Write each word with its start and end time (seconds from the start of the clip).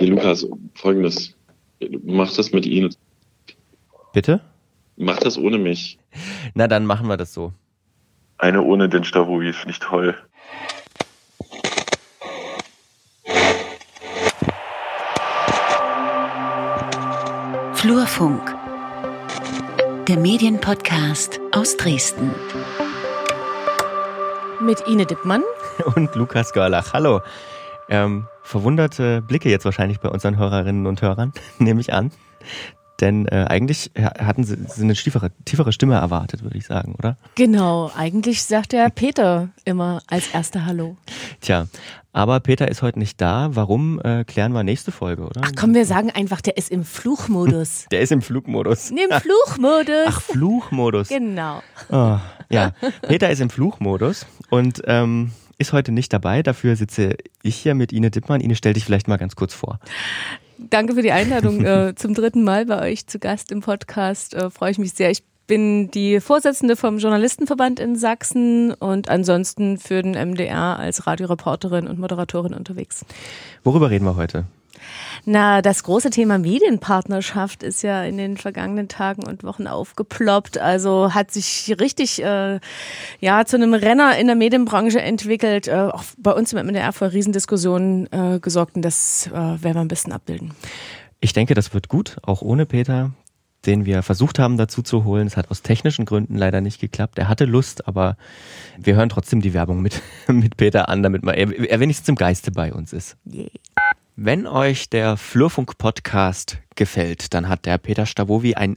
Nee, 0.00 0.06
Lukas, 0.06 0.46
folgendes. 0.74 1.34
Mach 2.04 2.34
das 2.34 2.52
mit 2.52 2.64
Ihnen. 2.64 2.94
Bitte? 4.14 4.40
Mach 4.96 5.18
das 5.18 5.36
ohne 5.36 5.58
mich. 5.58 5.98
Na, 6.54 6.66
dann 6.66 6.86
machen 6.86 7.06
wir 7.06 7.18
das 7.18 7.34
so. 7.34 7.52
Eine 8.38 8.62
ohne 8.62 8.88
den 8.88 9.04
Stavovi 9.04 9.52
finde 9.52 9.72
ich 9.72 9.78
toll. 9.78 10.16
Flurfunk, 17.74 18.54
der 20.08 20.16
Medienpodcast 20.16 21.40
aus 21.52 21.76
Dresden. 21.76 22.34
Mit 24.62 24.80
Ine 24.86 25.04
Dippmann. 25.04 25.42
Und 25.94 26.14
Lukas 26.14 26.54
Görlach. 26.54 26.94
Hallo. 26.94 27.20
Ähm, 27.90 28.26
verwunderte 28.50 29.22
Blicke 29.22 29.48
jetzt 29.48 29.64
wahrscheinlich 29.64 30.00
bei 30.00 30.08
unseren 30.08 30.36
Hörerinnen 30.36 30.86
und 30.86 31.02
Hörern, 31.02 31.32
nehme 31.58 31.80
ich 31.80 31.92
an. 31.92 32.10
Denn 33.00 33.26
äh, 33.28 33.46
eigentlich 33.48 33.92
hatten 33.96 34.44
sie, 34.44 34.58
sie 34.66 34.82
eine 34.82 34.92
tiefere, 34.92 35.30
tiefere 35.46 35.72
Stimme 35.72 35.94
erwartet, 35.94 36.42
würde 36.42 36.58
ich 36.58 36.66
sagen, 36.66 36.96
oder? 36.98 37.16
Genau, 37.34 37.90
eigentlich 37.96 38.42
sagt 38.42 38.72
der 38.72 38.90
Peter 38.90 39.48
immer 39.64 40.02
als 40.06 40.28
erster 40.34 40.66
Hallo. 40.66 40.98
Tja, 41.40 41.66
aber 42.12 42.40
Peter 42.40 42.68
ist 42.68 42.82
heute 42.82 42.98
nicht 42.98 43.18
da. 43.20 43.50
Warum, 43.52 44.00
äh, 44.02 44.24
klären 44.24 44.52
wir 44.52 44.64
nächste 44.64 44.92
Folge, 44.92 45.22
oder? 45.22 45.40
Ach 45.42 45.52
komm, 45.56 45.72
wir 45.72 45.86
sagen 45.86 46.10
einfach, 46.10 46.42
der 46.42 46.58
ist 46.58 46.70
im 46.70 46.84
Fluchmodus. 46.84 47.86
Der 47.90 48.00
ist 48.00 48.12
im 48.12 48.20
Flugmodus. 48.20 48.90
Nee, 48.90 49.04
Im 49.10 49.20
Fluchmodus. 49.20 50.06
Ach, 50.06 50.20
Fluchmodus. 50.20 51.08
Genau. 51.08 51.62
Oh, 51.88 52.18
ja, 52.50 52.72
Peter 53.02 53.30
ist 53.30 53.40
im 53.40 53.48
Fluchmodus 53.48 54.26
und 54.50 54.82
ähm, 54.86 55.30
ist 55.60 55.72
heute 55.72 55.92
nicht 55.92 56.12
dabei. 56.12 56.42
Dafür 56.42 56.74
sitze 56.74 57.16
ich 57.42 57.56
hier 57.56 57.74
mit 57.74 57.92
Ine 57.92 58.10
Dippmann. 58.10 58.40
Ine, 58.40 58.56
stell 58.56 58.72
dich 58.72 58.84
vielleicht 58.84 59.08
mal 59.08 59.18
ganz 59.18 59.36
kurz 59.36 59.54
vor. 59.54 59.78
Danke 60.58 60.94
für 60.94 61.02
die 61.02 61.12
Einladung 61.12 61.64
äh, 61.64 61.94
zum 61.96 62.14
dritten 62.14 62.42
Mal 62.42 62.66
bei 62.66 62.80
euch 62.90 63.06
zu 63.06 63.18
Gast 63.18 63.52
im 63.52 63.60
Podcast. 63.60 64.34
Äh, 64.34 64.50
Freue 64.50 64.70
ich 64.70 64.78
mich 64.78 64.92
sehr. 64.94 65.10
Ich 65.10 65.22
bin 65.46 65.90
die 65.90 66.20
Vorsitzende 66.20 66.76
vom 66.76 66.98
Journalistenverband 66.98 67.80
in 67.80 67.96
Sachsen 67.96 68.72
und 68.72 69.08
ansonsten 69.08 69.78
für 69.78 70.02
den 70.02 70.12
MDR 70.12 70.78
als 70.78 71.06
Radioreporterin 71.06 71.86
und 71.86 71.98
Moderatorin 71.98 72.54
unterwegs. 72.54 73.04
Worüber 73.64 73.90
reden 73.90 74.04
wir 74.04 74.16
heute? 74.16 74.44
Na, 75.24 75.62
das 75.62 75.82
große 75.82 76.10
Thema 76.10 76.38
Medienpartnerschaft 76.38 77.62
ist 77.62 77.82
ja 77.82 78.02
in 78.04 78.16
den 78.16 78.36
vergangenen 78.36 78.88
Tagen 78.88 79.24
und 79.24 79.44
Wochen 79.44 79.66
aufgeploppt. 79.66 80.58
Also 80.58 81.14
hat 81.14 81.30
sich 81.30 81.76
richtig 81.80 82.22
äh, 82.22 82.60
ja 83.20 83.44
zu 83.44 83.56
einem 83.56 83.74
Renner 83.74 84.16
in 84.18 84.26
der 84.26 84.36
Medienbranche 84.36 85.00
entwickelt. 85.00 85.68
Äh, 85.68 85.88
auch 85.92 86.04
bei 86.18 86.32
uns 86.32 86.52
im 86.52 86.66
MDR 86.66 86.92
für 86.92 87.12
Riesendiskussionen 87.12 88.08
äh, 88.12 88.38
gesorgt 88.40 88.76
und 88.76 88.82
das 88.82 89.26
äh, 89.28 89.32
werden 89.32 89.74
wir 89.74 89.80
ein 89.80 89.88
bisschen 89.88 90.12
abbilden. 90.12 90.52
Ich 91.20 91.32
denke, 91.32 91.54
das 91.54 91.74
wird 91.74 91.88
gut, 91.88 92.16
auch 92.22 92.40
ohne 92.40 92.64
Peter 92.64 93.10
den 93.66 93.84
wir 93.84 94.02
versucht 94.02 94.38
haben 94.38 94.56
dazu 94.56 94.82
zu 94.82 95.04
holen. 95.04 95.26
Es 95.26 95.36
hat 95.36 95.50
aus 95.50 95.62
technischen 95.62 96.04
Gründen 96.04 96.36
leider 96.36 96.60
nicht 96.60 96.80
geklappt. 96.80 97.18
Er 97.18 97.28
hatte 97.28 97.44
Lust, 97.44 97.86
aber 97.86 98.16
wir 98.78 98.94
hören 98.94 99.08
trotzdem 99.08 99.40
die 99.40 99.52
Werbung 99.52 99.82
mit, 99.82 100.00
mit 100.28 100.56
Peter 100.56 100.88
an, 100.88 101.02
damit 101.02 101.22
man, 101.22 101.34
er, 101.34 101.70
er 101.70 101.80
wenigstens 101.80 102.08
im 102.08 102.14
Geiste 102.14 102.52
bei 102.52 102.72
uns 102.72 102.92
ist. 102.92 103.16
Yeah. 103.30 103.50
Wenn 104.22 104.46
euch 104.46 104.90
der 104.90 105.16
Flurfunk-Podcast 105.16 106.58
gefällt, 106.76 107.32
dann 107.32 107.48
hat 107.48 107.64
der 107.64 107.78
Peter 107.78 108.04
Stavovi 108.04 108.54
ein 108.54 108.76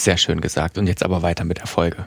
Sehr 0.00 0.16
schön 0.16 0.40
gesagt. 0.40 0.78
Und 0.78 0.86
jetzt 0.86 1.04
aber 1.04 1.20
weiter 1.20 1.44
mit 1.44 1.58
der 1.58 1.66
Folge. 1.66 2.06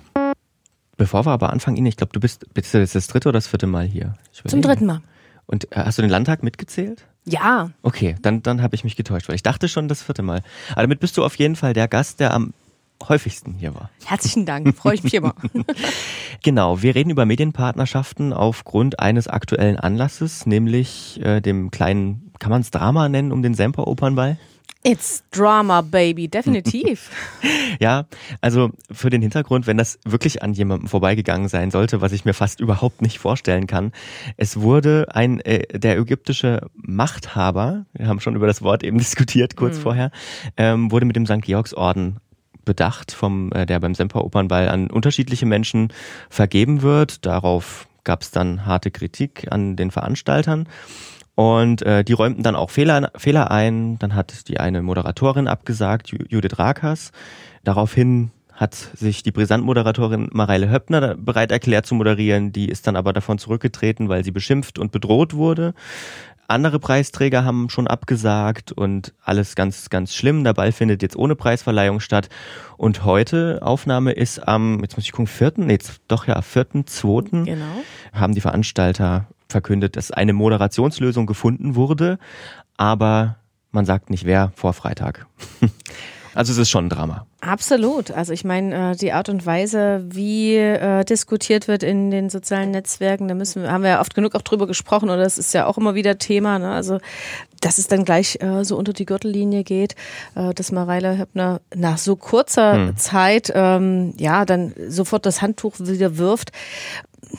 Bevor 0.97 1.27
wir 1.27 1.31
aber 1.31 1.53
anfangen, 1.53 1.77
Ine, 1.77 1.89
ich 1.89 1.95
glaube, 1.95 2.11
du 2.11 2.19
bist, 2.19 2.51
bist 2.51 2.73
du 2.73 2.79
jetzt 2.79 2.95
das 2.95 3.05
dritte 3.05 3.29
oder 3.29 3.37
das 3.37 3.45
vierte 3.45 3.67
Mal 3.67 3.85
hier? 3.85 4.15
Zum 4.31 4.63
dritten 4.63 4.87
Mal. 4.87 5.01
Und 5.45 5.71
äh, 5.71 5.75
hast 5.75 5.99
du 5.99 6.01
den 6.01 6.09
Landtag 6.09 6.41
mitgezählt? 6.41 7.05
Ja. 7.25 7.69
Okay, 7.83 8.15
dann, 8.23 8.41
dann 8.41 8.63
habe 8.63 8.73
ich 8.73 8.83
mich 8.83 8.95
getäuscht, 8.95 9.29
weil 9.29 9.35
ich 9.35 9.43
dachte 9.43 9.67
schon 9.67 9.87
das 9.87 10.01
vierte 10.01 10.23
Mal. 10.23 10.41
Aber 10.71 10.81
damit 10.81 11.01
bist 11.01 11.17
du 11.17 11.23
auf 11.23 11.35
jeden 11.35 11.55
Fall 11.55 11.73
der 11.73 11.87
Gast, 11.87 12.19
der 12.19 12.33
am 12.33 12.55
häufigsten 13.07 13.53
hier 13.53 13.75
war. 13.75 13.91
Herzlichen 14.05 14.47
Dank, 14.47 14.75
freue 14.75 14.95
ich 14.95 15.03
mich 15.03 15.13
immer. 15.13 15.35
genau, 16.41 16.81
wir 16.81 16.95
reden 16.95 17.11
über 17.11 17.27
Medienpartnerschaften 17.27 18.33
aufgrund 18.33 18.99
eines 18.99 19.27
aktuellen 19.27 19.77
Anlasses, 19.77 20.47
nämlich 20.47 21.21
äh, 21.23 21.41
dem 21.41 21.69
kleinen, 21.69 22.32
kann 22.43 22.51
man 22.51 22.59
es 22.59 22.71
Drama 22.71 23.07
nennen, 23.07 23.31
um 23.31 23.41
den 23.41 23.53
Semper-Opernball? 23.53 24.37
It's 24.83 25.23
Drama, 25.31 25.79
Baby, 25.79 26.27
definitiv. 26.27 27.09
ja, 27.79 28.03
also 28.41 28.71
für 28.91 29.09
den 29.09 29.21
Hintergrund, 29.21 29.65
wenn 29.65 29.77
das 29.77 29.97
wirklich 30.03 30.43
an 30.43 30.51
jemandem 30.51 30.89
vorbeigegangen 30.89 31.47
sein 31.47 31.71
sollte, 31.71 32.01
was 32.01 32.11
ich 32.11 32.25
mir 32.25 32.33
fast 32.33 32.59
überhaupt 32.59 33.01
nicht 33.01 33.17
vorstellen 33.17 33.65
kann. 33.65 33.93
Es 34.35 34.59
wurde 34.59 35.07
ein, 35.13 35.39
äh, 35.39 35.79
der 35.79 35.97
ägyptische 35.97 36.67
Machthaber, 36.75 37.85
wir 37.93 38.07
haben 38.07 38.19
schon 38.19 38.35
über 38.35 38.45
das 38.45 38.61
Wort 38.61 38.83
eben 38.83 38.97
diskutiert 38.97 39.55
kurz 39.55 39.77
mhm. 39.77 39.81
vorher, 39.81 40.11
ähm, 40.57 40.91
wurde 40.91 41.05
mit 41.05 41.15
dem 41.15 41.25
St. 41.25 41.43
Georgsorden 41.43 42.17
bedacht, 42.65 43.13
vom, 43.13 43.53
äh, 43.53 43.65
der 43.65 43.79
beim 43.79 43.95
Semper 43.95 44.25
Opernball 44.25 44.67
an 44.67 44.89
unterschiedliche 44.89 45.45
Menschen 45.45 45.93
vergeben 46.29 46.81
wird. 46.81 47.25
Darauf 47.25 47.87
gab 48.03 48.21
es 48.21 48.31
dann 48.31 48.65
harte 48.65 48.91
Kritik 48.91 49.47
an 49.49 49.77
den 49.77 49.91
Veranstaltern. 49.91 50.67
Und 51.35 51.81
äh, 51.81 52.03
die 52.03 52.13
räumten 52.13 52.43
dann 52.43 52.55
auch 52.55 52.69
Fehler, 52.69 53.11
Fehler 53.15 53.51
ein. 53.51 53.97
Dann 53.99 54.15
hat 54.15 54.47
die 54.47 54.59
eine 54.59 54.81
Moderatorin 54.81 55.47
abgesagt, 55.47 56.11
Judith 56.29 56.59
Rakas. 56.59 57.11
Daraufhin 57.63 58.31
hat 58.53 58.75
sich 58.75 59.23
die 59.23 59.31
Brisant-Moderatorin 59.31 60.29
Mareile 60.31 60.69
Höppner 60.69 61.15
bereit 61.15 61.51
erklärt 61.51 61.87
zu 61.87 61.95
moderieren. 61.95 62.51
Die 62.51 62.69
ist 62.69 62.85
dann 62.85 62.95
aber 62.95 63.11
davon 63.11 63.39
zurückgetreten, 63.39 64.09
weil 64.09 64.23
sie 64.23 64.31
beschimpft 64.31 64.77
und 64.77 64.91
bedroht 64.91 65.33
wurde. 65.33 65.73
Andere 66.47 66.79
Preisträger 66.79 67.45
haben 67.45 67.69
schon 67.69 67.87
abgesagt 67.87 68.71
und 68.71 69.13
alles 69.23 69.55
ganz, 69.55 69.89
ganz 69.89 70.13
schlimm. 70.13 70.43
Der 70.43 70.53
Ball 70.53 70.71
findet 70.71 71.01
jetzt 71.01 71.15
ohne 71.15 71.35
Preisverleihung 71.35 71.99
statt. 71.99 72.29
Und 72.77 73.05
heute, 73.05 73.59
Aufnahme 73.63 74.11
ist 74.11 74.45
am, 74.47 74.81
jetzt 74.81 74.95
muss 74.95 75.05
ich 75.05 75.13
gucken, 75.13 75.27
vierten, 75.27 75.65
nee, 75.65 75.79
doch 76.07 76.27
ja, 76.27 76.41
vierten, 76.41 76.85
zweiten, 76.85 77.45
genau. 77.45 77.65
haben 78.11 78.35
die 78.35 78.41
Veranstalter 78.41 79.27
verkündet, 79.53 79.95
dass 79.95 80.11
eine 80.11 80.33
Moderationslösung 80.33 81.25
gefunden 81.25 81.75
wurde, 81.75 82.19
aber 82.75 83.37
man 83.71 83.85
sagt 83.85 84.09
nicht 84.09 84.25
wer 84.25 84.51
vor 84.55 84.73
Freitag. 84.73 85.25
Also 86.35 86.51
es 86.51 86.57
ist 86.57 86.69
schon 86.69 86.87
ein 86.87 86.89
Drama. 86.89 87.25
Absolut. 87.41 88.09
Also 88.11 88.33
ich 88.33 88.43
meine, 88.43 88.91
äh, 88.91 88.95
die 88.95 89.11
Art 89.11 89.29
und 89.29 89.45
Weise, 89.45 90.03
wie 90.09 90.55
äh, 90.55 91.03
diskutiert 91.03 91.67
wird 91.67 91.83
in 91.83 92.09
den 92.09 92.29
sozialen 92.29 92.71
Netzwerken, 92.71 93.27
da 93.27 93.35
müssen 93.35 93.61
wir, 93.61 93.71
haben 93.71 93.83
wir 93.83 93.91
ja 93.91 94.01
oft 94.01 94.15
genug 94.15 94.33
auch 94.35 94.41
drüber 94.41 94.65
gesprochen 94.65 95.09
oder 95.09 95.23
das 95.23 95.37
ist 95.37 95.53
ja 95.53 95.67
auch 95.67 95.77
immer 95.77 95.93
wieder 95.93 96.17
Thema. 96.17 96.57
Ne? 96.59 96.71
Also 96.71 96.99
dass 97.61 97.77
es 97.77 97.87
dann 97.87 98.03
gleich 98.03 98.39
äh, 98.41 98.65
so 98.65 98.77
unter 98.77 98.93
die 98.93 99.05
Gürtellinie 99.05 99.63
geht, 99.63 99.95
dass 100.33 100.71
Mareile 100.71 101.17
Höppner 101.17 101.61
nach 101.73 101.97
so 101.97 102.15
kurzer 102.15 102.73
hm. 102.73 102.97
Zeit 102.97 103.51
ähm, 103.55 104.13
ja 104.17 104.43
dann 104.45 104.73
sofort 104.87 105.25
das 105.25 105.41
Handtuch 105.41 105.75
wieder 105.79 106.17
wirft 106.17 106.51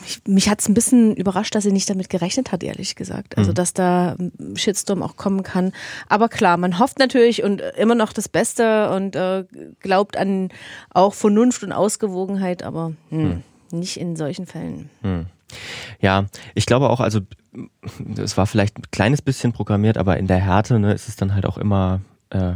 mich, 0.00 0.22
mich 0.26 0.48
hat 0.48 0.60
es 0.60 0.68
ein 0.68 0.74
bisschen 0.74 1.14
überrascht, 1.14 1.54
dass 1.54 1.64
sie 1.64 1.72
nicht 1.72 1.88
damit 1.88 2.10
gerechnet 2.10 2.52
hat, 2.52 2.62
ehrlich 2.62 2.96
gesagt. 2.96 3.38
Also, 3.38 3.50
mhm. 3.50 3.54
dass 3.54 3.72
da 3.72 4.16
ein 4.18 4.56
Shitstorm 4.56 5.02
auch 5.02 5.16
kommen 5.16 5.42
kann. 5.42 5.72
Aber 6.08 6.28
klar, 6.28 6.56
man 6.56 6.78
hofft 6.78 6.98
natürlich 6.98 7.42
und 7.42 7.62
immer 7.76 7.94
noch 7.94 8.12
das 8.12 8.28
Beste 8.28 8.90
und 8.90 9.16
äh, 9.16 9.44
glaubt 9.80 10.16
an 10.16 10.50
auch 10.90 11.14
Vernunft 11.14 11.62
und 11.62 11.72
Ausgewogenheit, 11.72 12.62
aber 12.62 12.92
hm, 13.10 13.42
mhm. 13.70 13.78
nicht 13.78 13.98
in 13.98 14.16
solchen 14.16 14.46
Fällen. 14.46 14.90
Mhm. 15.02 15.26
Ja, 16.00 16.26
ich 16.54 16.66
glaube 16.66 16.90
auch, 16.90 17.00
also 17.00 17.20
es 18.16 18.36
war 18.36 18.46
vielleicht 18.46 18.78
ein 18.78 18.90
kleines 18.90 19.22
bisschen 19.22 19.52
programmiert, 19.52 19.98
aber 19.98 20.16
in 20.16 20.26
der 20.26 20.38
Härte 20.38 20.78
ne, 20.78 20.92
ist 20.92 21.08
es 21.08 21.16
dann 21.16 21.34
halt 21.34 21.46
auch 21.46 21.58
immer, 21.58 22.00
äh, 22.30 22.54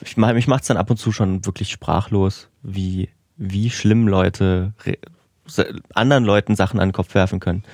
ich, 0.00 0.16
mich 0.16 0.48
macht 0.48 0.62
es 0.62 0.68
dann 0.68 0.76
ab 0.76 0.90
und 0.90 0.96
zu 0.96 1.12
schon 1.12 1.44
wirklich 1.44 1.70
sprachlos, 1.70 2.48
wie, 2.62 3.10
wie 3.36 3.70
schlimm 3.70 4.08
Leute 4.08 4.72
anderen 5.94 6.24
Leuten 6.24 6.56
Sachen 6.56 6.80
an 6.80 6.88
den 6.88 6.92
Kopf 6.92 7.14
werfen 7.14 7.40
können. 7.40 7.64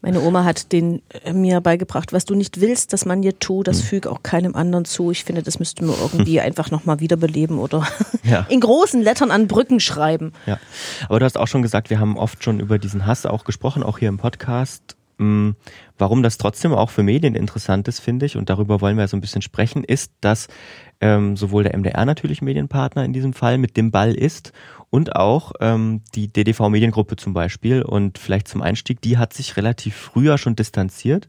Meine 0.00 0.20
Oma 0.20 0.44
hat 0.44 0.70
den 0.70 1.02
äh, 1.24 1.32
mir 1.32 1.60
beigebracht, 1.60 2.12
was 2.12 2.24
du 2.24 2.34
nicht 2.34 2.60
willst, 2.60 2.92
dass 2.92 3.04
man 3.04 3.22
dir 3.22 3.38
tut, 3.38 3.66
das 3.66 3.80
hm. 3.80 3.86
füg 3.86 4.06
auch 4.06 4.22
keinem 4.22 4.54
anderen 4.54 4.84
zu. 4.84 5.10
Ich 5.10 5.24
finde, 5.24 5.42
das 5.42 5.58
müssten 5.58 5.88
wir 5.88 5.94
irgendwie 6.00 6.40
einfach 6.40 6.70
nochmal 6.70 7.00
wiederbeleben 7.00 7.58
oder 7.58 7.86
ja. 8.22 8.46
in 8.48 8.60
großen 8.60 9.02
Lettern 9.02 9.30
an 9.30 9.48
Brücken 9.48 9.80
schreiben. 9.80 10.32
Ja. 10.46 10.58
Aber 11.08 11.18
du 11.18 11.24
hast 11.24 11.36
auch 11.36 11.48
schon 11.48 11.62
gesagt, 11.62 11.90
wir 11.90 11.98
haben 11.98 12.16
oft 12.16 12.44
schon 12.44 12.60
über 12.60 12.78
diesen 12.78 13.06
Hass 13.06 13.26
auch 13.26 13.44
gesprochen, 13.44 13.82
auch 13.82 13.98
hier 13.98 14.08
im 14.08 14.18
Podcast. 14.18 14.96
mh, 15.18 15.54
warum 15.98 16.22
das 16.22 16.38
trotzdem 16.38 16.72
auch 16.72 16.90
für 16.90 17.02
Medien 17.02 17.34
interessant 17.34 17.88
ist, 17.88 17.98
finde 17.98 18.26
ich, 18.26 18.36
und 18.36 18.50
darüber 18.50 18.80
wollen 18.80 18.96
wir 18.96 19.08
so 19.08 19.16
ein 19.16 19.20
bisschen 19.20 19.42
sprechen, 19.42 19.82
ist, 19.82 20.12
dass 20.20 20.46
ähm, 21.00 21.36
sowohl 21.36 21.64
der 21.64 21.76
MDR 21.76 22.04
natürlich 22.04 22.40
Medienpartner 22.40 23.04
in 23.04 23.12
diesem 23.12 23.32
Fall 23.32 23.58
mit 23.58 23.76
dem 23.76 23.90
Ball 23.90 24.14
ist 24.14 24.52
und 24.90 25.16
auch 25.16 25.52
ähm, 25.60 26.02
die 26.14 26.32
DDV 26.32 26.68
Mediengruppe 26.68 27.16
zum 27.16 27.34
Beispiel. 27.34 27.82
Und 27.82 28.18
vielleicht 28.18 28.48
zum 28.48 28.62
Einstieg, 28.62 29.00
die 29.00 29.18
hat 29.18 29.32
sich 29.32 29.56
relativ 29.56 29.94
früher 29.96 30.38
schon 30.38 30.56
distanziert 30.56 31.28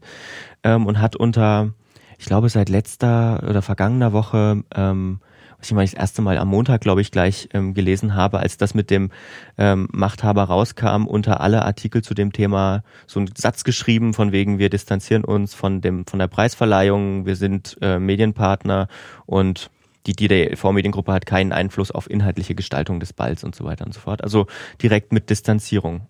ähm, 0.62 0.86
und 0.86 1.00
hat 1.00 1.16
unter, 1.16 1.72
ich 2.18 2.26
glaube, 2.26 2.48
seit 2.48 2.68
letzter 2.68 3.42
oder 3.48 3.62
vergangener 3.62 4.12
Woche 4.12 4.64
ähm, 4.74 5.20
was 5.60 5.68
ich 5.68 5.74
mal 5.74 5.84
das 5.84 5.94
erste 5.94 6.22
Mal 6.22 6.38
am 6.38 6.48
Montag, 6.48 6.80
glaube 6.80 7.02
ich, 7.02 7.10
gleich 7.10 7.48
ähm, 7.52 7.74
gelesen 7.74 8.14
habe, 8.14 8.38
als 8.38 8.56
das 8.56 8.74
mit 8.74 8.90
dem 8.90 9.10
ähm, 9.58 9.88
Machthaber 9.92 10.44
rauskam, 10.44 11.06
unter 11.06 11.40
alle 11.40 11.64
Artikel 11.64 12.02
zu 12.02 12.14
dem 12.14 12.32
Thema 12.32 12.82
so 13.06 13.20
einen 13.20 13.30
Satz 13.36 13.62
geschrieben, 13.62 14.14
von 14.14 14.32
wegen 14.32 14.58
wir 14.58 14.70
distanzieren 14.70 15.24
uns 15.24 15.54
von 15.54 15.82
dem 15.82 16.06
von 16.06 16.18
der 16.18 16.28
Preisverleihung, 16.28 17.26
wir 17.26 17.36
sind 17.36 17.76
äh, 17.82 17.98
Medienpartner 17.98 18.88
und 19.26 19.70
die 20.06 20.14
DDV-Mediengruppe 20.14 21.12
hat 21.12 21.26
keinen 21.26 21.52
Einfluss 21.52 21.90
auf 21.90 22.08
inhaltliche 22.08 22.54
Gestaltung 22.54 23.00
des 23.00 23.12
Balls 23.12 23.44
und 23.44 23.54
so 23.54 23.64
weiter 23.64 23.84
und 23.84 23.92
so 23.92 24.00
fort. 24.00 24.22
Also 24.22 24.46
direkt 24.82 25.12
mit 25.12 25.30
Distanzierung. 25.30 26.02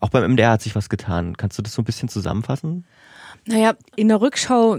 Auch 0.00 0.10
beim 0.10 0.32
MDR 0.32 0.52
hat 0.52 0.62
sich 0.62 0.76
was 0.76 0.88
getan. 0.88 1.36
Kannst 1.36 1.58
du 1.58 1.62
das 1.62 1.72
so 1.72 1.82
ein 1.82 1.84
bisschen 1.84 2.08
zusammenfassen? 2.08 2.84
Naja, 3.46 3.74
in 3.96 4.08
der 4.08 4.20
Rückschau 4.20 4.78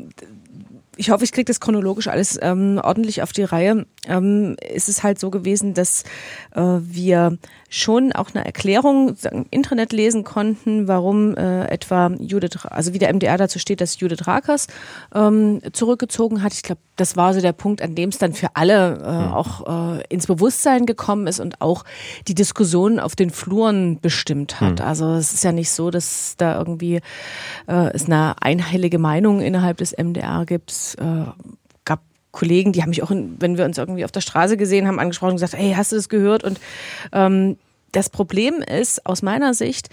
ich 0.99 1.11
hoffe, 1.11 1.23
ich 1.23 1.31
kriege 1.31 1.45
das 1.45 1.61
chronologisch 1.61 2.09
alles 2.09 2.37
ähm, 2.41 2.79
ordentlich 2.83 3.21
auf 3.21 3.31
die 3.31 3.43
Reihe. 3.43 3.85
Ähm, 4.05 4.57
ist 4.69 4.89
es 4.89 5.01
halt 5.01 5.17
so 5.17 5.29
gewesen, 5.29 5.73
dass 5.73 6.03
äh, 6.53 6.61
wir 6.61 7.37
schon 7.69 8.11
auch 8.11 8.33
eine 8.33 8.45
Erklärung 8.45 9.15
im 9.31 9.45
Internet 9.51 9.93
lesen 9.93 10.23
konnten, 10.23 10.87
warum 10.87 11.35
äh, 11.37 11.65
etwa 11.65 12.11
Judith, 12.19 12.65
also 12.65 12.93
wie 12.93 12.99
der 12.99 13.13
MDR 13.13 13.37
dazu 13.37 13.59
steht, 13.59 13.79
dass 13.79 13.99
Judith 13.99 14.27
Rakers 14.27 14.67
ähm, 15.13 15.61
zurückgezogen 15.71 16.41
hat. 16.41 16.53
Ich 16.53 16.63
glaube, 16.63 16.81
das 16.95 17.15
war 17.15 17.33
so 17.33 17.41
der 17.41 17.53
Punkt, 17.53 17.81
an 17.81 17.95
dem 17.95 18.09
es 18.09 18.17
dann 18.17 18.33
für 18.33 18.49
alle 18.55 18.97
äh, 18.97 19.27
mhm. 19.27 19.33
auch 19.33 19.97
äh, 19.97 20.03
ins 20.09 20.27
Bewusstsein 20.27 20.85
gekommen 20.85 21.27
ist 21.27 21.39
und 21.39 21.61
auch 21.61 21.85
die 22.27 22.35
Diskussion 22.35 22.99
auf 22.99 23.15
den 23.15 23.29
Fluren 23.29 23.99
bestimmt 23.99 24.59
hat. 24.59 24.79
Mhm. 24.79 24.85
Also 24.85 25.13
es 25.13 25.33
ist 25.33 25.43
ja 25.43 25.51
nicht 25.51 25.71
so, 25.71 25.91
dass 25.91 26.35
da 26.37 26.57
irgendwie 26.57 27.01
äh, 27.67 27.93
es 27.93 28.05
eine 28.05 28.41
einhellige 28.41 28.97
Meinung 28.97 29.41
innerhalb 29.41 29.77
des 29.77 29.95
MDR 29.95 30.45
gibt. 30.45 30.97
Äh, 30.99 31.25
Kollegen, 32.31 32.73
die 32.73 32.81
haben 32.81 32.89
mich 32.89 33.03
auch, 33.03 33.11
wenn 33.11 33.57
wir 33.57 33.65
uns 33.65 33.77
irgendwie 33.77 34.05
auf 34.05 34.11
der 34.11 34.21
Straße 34.21 34.57
gesehen 34.57 34.87
haben, 34.87 34.99
angesprochen 34.99 35.31
und 35.31 35.35
gesagt, 35.37 35.53
hey, 35.53 35.73
hast 35.75 35.91
du 35.91 35.95
das 35.95 36.09
gehört? 36.09 36.43
Und 36.43 36.59
ähm, 37.11 37.57
das 37.91 38.09
Problem 38.09 38.61
ist 38.61 39.05
aus 39.05 39.21
meiner 39.21 39.53
Sicht, 39.53 39.89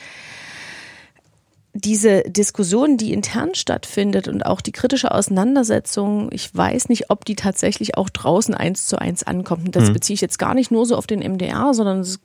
diese 1.81 2.23
Diskussion, 2.23 2.97
die 2.97 3.13
intern 3.13 3.55
stattfindet 3.55 4.29
und 4.29 4.45
auch 4.45 4.61
die 4.61 4.73
kritische 4.73 5.13
Auseinandersetzung, 5.13 6.31
ich 6.33 6.55
weiß 6.55 6.89
nicht, 6.89 7.11
ob 7.11 7.25
die 7.25 7.37
tatsächlich 7.37 7.97
auch 7.97 8.09
draußen 8.09 8.55
eins 8.55 8.87
zu 8.87 8.99
eins 8.99 9.25
ankommt. 9.25 9.67
Und 9.67 9.77
das 9.77 9.89
mhm. 9.89 9.95
beziehe 9.95 10.15
ich 10.15 10.21
jetzt 10.21 10.39
gar 10.39 10.55
nicht 10.55 10.71
nur 10.71 10.87
so 10.87 10.97
auf 10.97 11.07
den 11.07 11.21
MDR, 11.21 11.75
sondern 11.75 12.01
es 12.01 12.19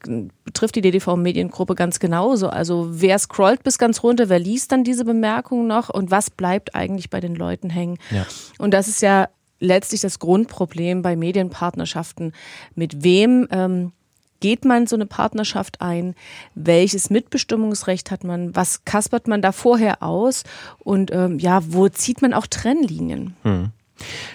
betrifft 0.45 0.75
die 0.75 0.81
DDV-Mediengruppe 0.81 1.75
ganz 1.75 1.99
genauso. 1.99 2.47
Also 2.47 2.87
wer 2.91 3.19
scrollt 3.19 3.63
bis 3.63 3.77
ganz 3.77 4.03
runter, 4.03 4.29
wer 4.29 4.39
liest 4.39 4.71
dann 4.71 4.83
diese 4.83 5.05
Bemerkungen 5.05 5.67
noch 5.67 5.89
und 5.89 6.11
was 6.11 6.29
bleibt 6.29 6.75
eigentlich 6.75 7.09
bei 7.09 7.19
den 7.19 7.35
Leuten 7.35 7.69
hängen? 7.69 7.97
Ja. 8.09 8.25
Und 8.57 8.73
das 8.73 8.87
ist 8.87 9.01
ja 9.01 9.27
letztlich 9.61 10.01
das 10.01 10.19
Grundproblem 10.19 11.01
bei 11.01 11.15
Medienpartnerschaften. 11.15 12.33
Mit 12.75 13.03
wem 13.03 13.47
ähm, 13.51 13.93
geht 14.41 14.65
man 14.65 14.87
so 14.87 14.97
eine 14.97 15.05
Partnerschaft 15.05 15.79
ein? 15.79 16.15
Welches 16.55 17.09
Mitbestimmungsrecht 17.09 18.11
hat 18.11 18.25
man? 18.25 18.53
Was 18.53 18.83
kaspert 18.83 19.29
man 19.29 19.41
da 19.41 19.53
vorher 19.53 20.03
aus? 20.03 20.43
Und 20.79 21.11
ähm, 21.11 21.39
ja, 21.39 21.61
wo 21.65 21.87
zieht 21.87 22.21
man 22.21 22.33
auch 22.33 22.47
Trennlinien? 22.47 23.37
Hm. 23.43 23.69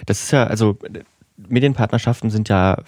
Das 0.05 0.23
ist 0.23 0.31
ja, 0.31 0.45
also 0.45 0.79
Medienpartnerschaften 1.35 2.31
sind 2.31 2.49
ja 2.49 2.81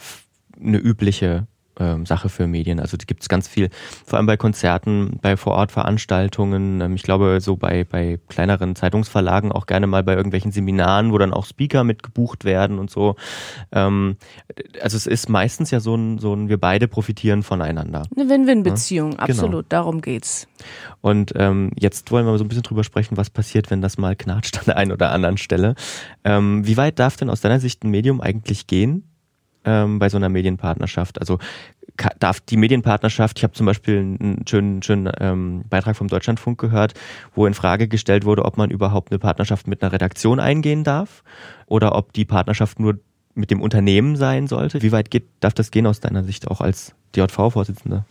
eine 0.60 0.78
übliche 0.78 1.46
ähm, 1.80 2.06
Sache 2.06 2.30
für 2.30 2.48
Medien. 2.48 2.80
Also 2.80 2.98
gibt 2.98 3.22
es 3.22 3.30
ganz 3.30 3.48
viel, 3.48 3.70
vor 4.06 4.18
allem 4.18 4.26
bei 4.26 4.38
Konzerten, 4.38 5.18
bei 5.22 5.38
Vorortveranstaltungen. 5.38 6.82
Ähm, 6.82 6.96
ich 6.96 7.04
glaube, 7.04 7.40
so 7.42 7.56
bei, 7.56 7.84
bei 7.84 8.20
kleineren 8.28 8.76
Zeitungsverlagen 8.76 9.52
auch 9.52 9.66
gerne 9.66 9.88
mal 9.88 10.04
bei 10.04 10.16
irgendwelchen 10.16 10.52
Seminaren, 10.52 11.12
wo 11.12 11.18
dann 11.18 11.34
auch 11.34 11.46
Speaker 11.46 11.84
mitgebucht 11.84 12.46
werden 12.46 12.80
und 12.80 12.90
so. 12.90 13.16
Ähm, 13.72 14.18
also 14.82 14.98
es 14.98 15.08
ist 15.08 15.30
meistens 15.30 15.72
ja 15.72 15.80
so 15.80 15.96
ein, 15.96 16.20
so 16.20 16.34
ein, 16.34 16.50
wir 16.50 16.58
beide 16.58 16.88
profitieren 16.88 17.44
voneinander. 17.44 18.04
Eine 18.16 18.30
Win-Win-Beziehung, 18.30 19.12
ja? 19.12 19.26
Genau. 19.26 19.32
absolut. 19.32 19.70
Genau. 19.70 19.82
Darum 19.82 20.02
geht's. 20.02 20.48
Und 21.02 21.34
ähm, 21.36 21.72
jetzt 21.78 22.12
wollen 22.12 22.26
wir 22.26 22.32
mal 22.32 22.38
so 22.38 22.44
ein 22.44 22.50
bisschen 22.50 22.64
drüber 22.64 22.84
sprechen, 22.84 23.18
was 23.18 23.30
passiert, 23.30 23.72
wenn 23.72 23.82
das 23.82 23.98
mal 23.98 24.16
knatscht 24.16 24.58
an 24.58 24.66
der 24.66 24.78
einen 24.78 24.92
oder 24.92 25.12
anderen 25.12 25.38
Stelle. 25.38 25.76
Ähm, 26.24 26.66
wie 26.68 26.78
weit 26.78 27.00
darf 27.00 27.16
denn 27.16 27.30
aus 27.30 27.42
deiner 27.42 27.60
Sicht 27.60 27.84
ein 27.84 27.90
Medium 27.90 28.22
eigentlich 28.22 28.68
gehen? 28.68 29.09
Ähm, 29.70 30.00
bei 30.00 30.10
so 30.10 30.18
einer 30.18 30.30
Medienpartnerschaft? 30.30 31.20
Also 31.20 31.38
darf 32.20 32.40
die 32.40 32.58
Medienpartnerschaft, 32.58 33.38
ich 33.40 33.44
habe 33.44 33.54
zum 33.54 33.66
Beispiel 33.66 33.98
einen 33.98 34.46
schönen, 34.48 34.82
schönen 34.82 35.12
ähm, 35.20 35.64
Beitrag 35.70 35.96
vom 35.96 36.08
Deutschlandfunk 36.08 36.60
gehört, 36.60 36.94
wo 37.36 37.46
in 37.46 37.54
Frage 37.54 37.88
gestellt 37.88 38.26
wurde, 38.26 38.46
ob 38.46 38.58
man 38.58 38.72
überhaupt 38.72 39.12
eine 39.12 39.20
Partnerschaft 39.20 39.68
mit 39.68 39.82
einer 39.84 39.92
Redaktion 39.92 40.40
eingehen 40.40 40.84
darf 40.84 41.24
oder 41.68 41.96
ob 41.96 42.14
die 42.14 42.26
Partnerschaft 42.26 42.80
nur 42.80 43.00
mit 43.36 43.52
dem 43.52 43.62
Unternehmen 43.62 44.16
sein 44.16 44.48
sollte. 44.48 44.82
Wie 44.82 44.92
weit 44.92 45.12
geht, 45.12 45.28
darf 45.40 45.54
das 45.54 45.72
gehen 45.72 45.86
aus 45.88 46.00
deiner 46.00 46.24
Sicht 46.24 46.48
auch 46.48 46.62
als 46.62 46.96
DJV-Vorsitzender? 47.16 48.06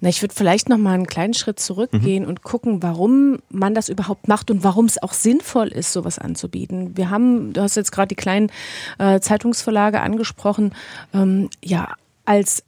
Na, 0.00 0.10
ich 0.10 0.20
würde 0.22 0.34
vielleicht 0.34 0.68
noch 0.68 0.76
mal 0.76 0.92
einen 0.92 1.06
kleinen 1.06 1.32
Schritt 1.32 1.58
zurückgehen 1.58 2.24
mhm. 2.24 2.28
und 2.28 2.42
gucken, 2.42 2.82
warum 2.82 3.38
man 3.48 3.74
das 3.74 3.88
überhaupt 3.88 4.28
macht 4.28 4.50
und 4.50 4.62
warum 4.62 4.84
es 4.84 5.02
auch 5.02 5.14
sinnvoll 5.14 5.68
ist, 5.68 5.92
sowas 5.92 6.18
anzubieten. 6.18 6.96
Wir 6.96 7.08
haben, 7.08 7.54
du 7.54 7.62
hast 7.62 7.76
jetzt 7.76 7.92
gerade 7.92 8.08
die 8.08 8.14
kleinen 8.14 8.50
äh, 8.98 9.20
Zeitungsverlage 9.20 10.00
angesprochen, 10.00 10.74
ähm, 11.14 11.48
ja, 11.64 11.94
als 12.26 12.62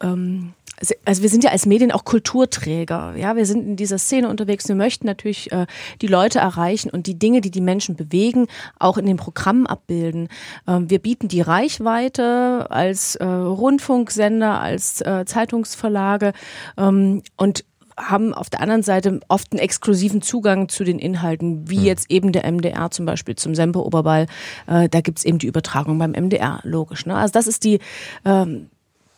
ähm, 0.00 0.52
also 1.04 1.22
wir 1.22 1.28
sind 1.28 1.44
ja 1.44 1.50
als 1.50 1.66
Medien 1.66 1.92
auch 1.92 2.04
Kulturträger. 2.04 3.14
Ja, 3.16 3.36
wir 3.36 3.46
sind 3.46 3.66
in 3.66 3.76
dieser 3.76 3.98
Szene 3.98 4.28
unterwegs. 4.28 4.68
Wir 4.68 4.74
möchten 4.74 5.06
natürlich 5.06 5.52
äh, 5.52 5.66
die 6.00 6.06
Leute 6.06 6.38
erreichen 6.38 6.90
und 6.90 7.06
die 7.06 7.18
Dinge, 7.18 7.40
die 7.40 7.50
die 7.50 7.60
Menschen 7.60 7.96
bewegen, 7.96 8.46
auch 8.78 8.96
in 8.96 9.06
den 9.06 9.16
Programmen 9.16 9.66
abbilden. 9.66 10.28
Ähm, 10.66 10.88
wir 10.88 10.98
bieten 10.98 11.28
die 11.28 11.42
Reichweite 11.42 12.66
als 12.70 13.16
äh, 13.16 13.24
Rundfunksender, 13.24 14.60
als 14.60 15.00
äh, 15.02 15.24
Zeitungsverlage 15.26 16.32
ähm, 16.78 17.22
und 17.36 17.64
haben 17.96 18.32
auf 18.32 18.48
der 18.48 18.62
anderen 18.62 18.82
Seite 18.82 19.20
oft 19.28 19.52
einen 19.52 19.60
exklusiven 19.60 20.22
Zugang 20.22 20.70
zu 20.70 20.84
den 20.84 20.98
Inhalten, 20.98 21.68
wie 21.68 21.80
mhm. 21.80 21.84
jetzt 21.84 22.10
eben 22.10 22.32
der 22.32 22.50
MDR 22.50 22.90
zum 22.90 23.04
Beispiel 23.04 23.36
zum 23.36 23.54
Semper-Oberball. 23.54 24.26
Äh, 24.66 24.88
da 24.88 25.02
gibt's 25.02 25.24
eben 25.24 25.38
die 25.38 25.46
Übertragung 25.46 25.98
beim 25.98 26.12
MDR, 26.12 26.60
logisch. 26.62 27.04
Ne? 27.04 27.14
Also 27.14 27.32
das 27.32 27.46
ist 27.46 27.64
die 27.64 27.80
ähm, 28.24 28.70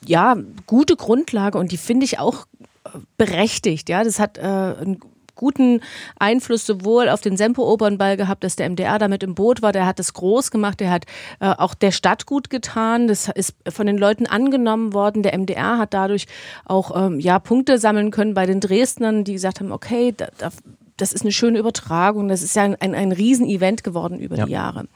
ja, 0.06 0.36
gute 0.66 0.96
Grundlage 0.96 1.58
und 1.58 1.72
die 1.72 1.76
finde 1.76 2.04
ich 2.04 2.18
auch 2.18 2.46
äh, 2.84 2.98
berechtigt. 3.16 3.88
Ja, 3.88 4.04
das 4.04 4.18
hat 4.18 4.38
äh, 4.38 4.42
einen 4.42 5.00
guten 5.34 5.80
Einfluss 6.18 6.66
sowohl 6.66 7.08
auf 7.08 7.20
den 7.20 7.36
Sempo-Opernball 7.36 8.16
gehabt, 8.16 8.44
dass 8.44 8.54
der 8.56 8.68
MDR 8.70 8.98
damit 8.98 9.22
im 9.22 9.34
Boot 9.34 9.60
war. 9.60 9.72
Der 9.72 9.86
hat 9.86 9.98
das 9.98 10.14
groß 10.14 10.50
gemacht. 10.50 10.78
Der 10.78 10.90
hat 10.90 11.06
äh, 11.40 11.46
auch 11.46 11.74
der 11.74 11.90
Stadt 11.90 12.26
gut 12.26 12.48
getan. 12.48 13.08
Das 13.08 13.28
ist 13.28 13.54
von 13.68 13.86
den 13.86 13.98
Leuten 13.98 14.26
angenommen 14.26 14.92
worden. 14.92 15.22
Der 15.22 15.36
MDR 15.36 15.78
hat 15.78 15.94
dadurch 15.94 16.26
auch 16.64 16.94
ähm, 16.94 17.18
ja 17.18 17.38
Punkte 17.38 17.78
sammeln 17.78 18.10
können 18.10 18.34
bei 18.34 18.46
den 18.46 18.60
Dresdnern, 18.60 19.24
die 19.24 19.32
gesagt 19.32 19.60
haben, 19.60 19.72
okay, 19.72 20.14
da, 20.16 20.28
da, 20.38 20.50
das 20.96 21.12
ist 21.12 21.22
eine 21.22 21.32
schöne 21.32 21.58
Übertragung. 21.58 22.28
Das 22.28 22.42
ist 22.42 22.54
ja 22.54 22.62
ein, 22.62 22.76
ein, 22.80 22.94
ein 22.94 23.10
Riesenevent 23.10 23.82
geworden 23.82 24.20
über 24.20 24.36
ja. 24.36 24.46
die 24.46 24.52
Jahre 24.52 24.86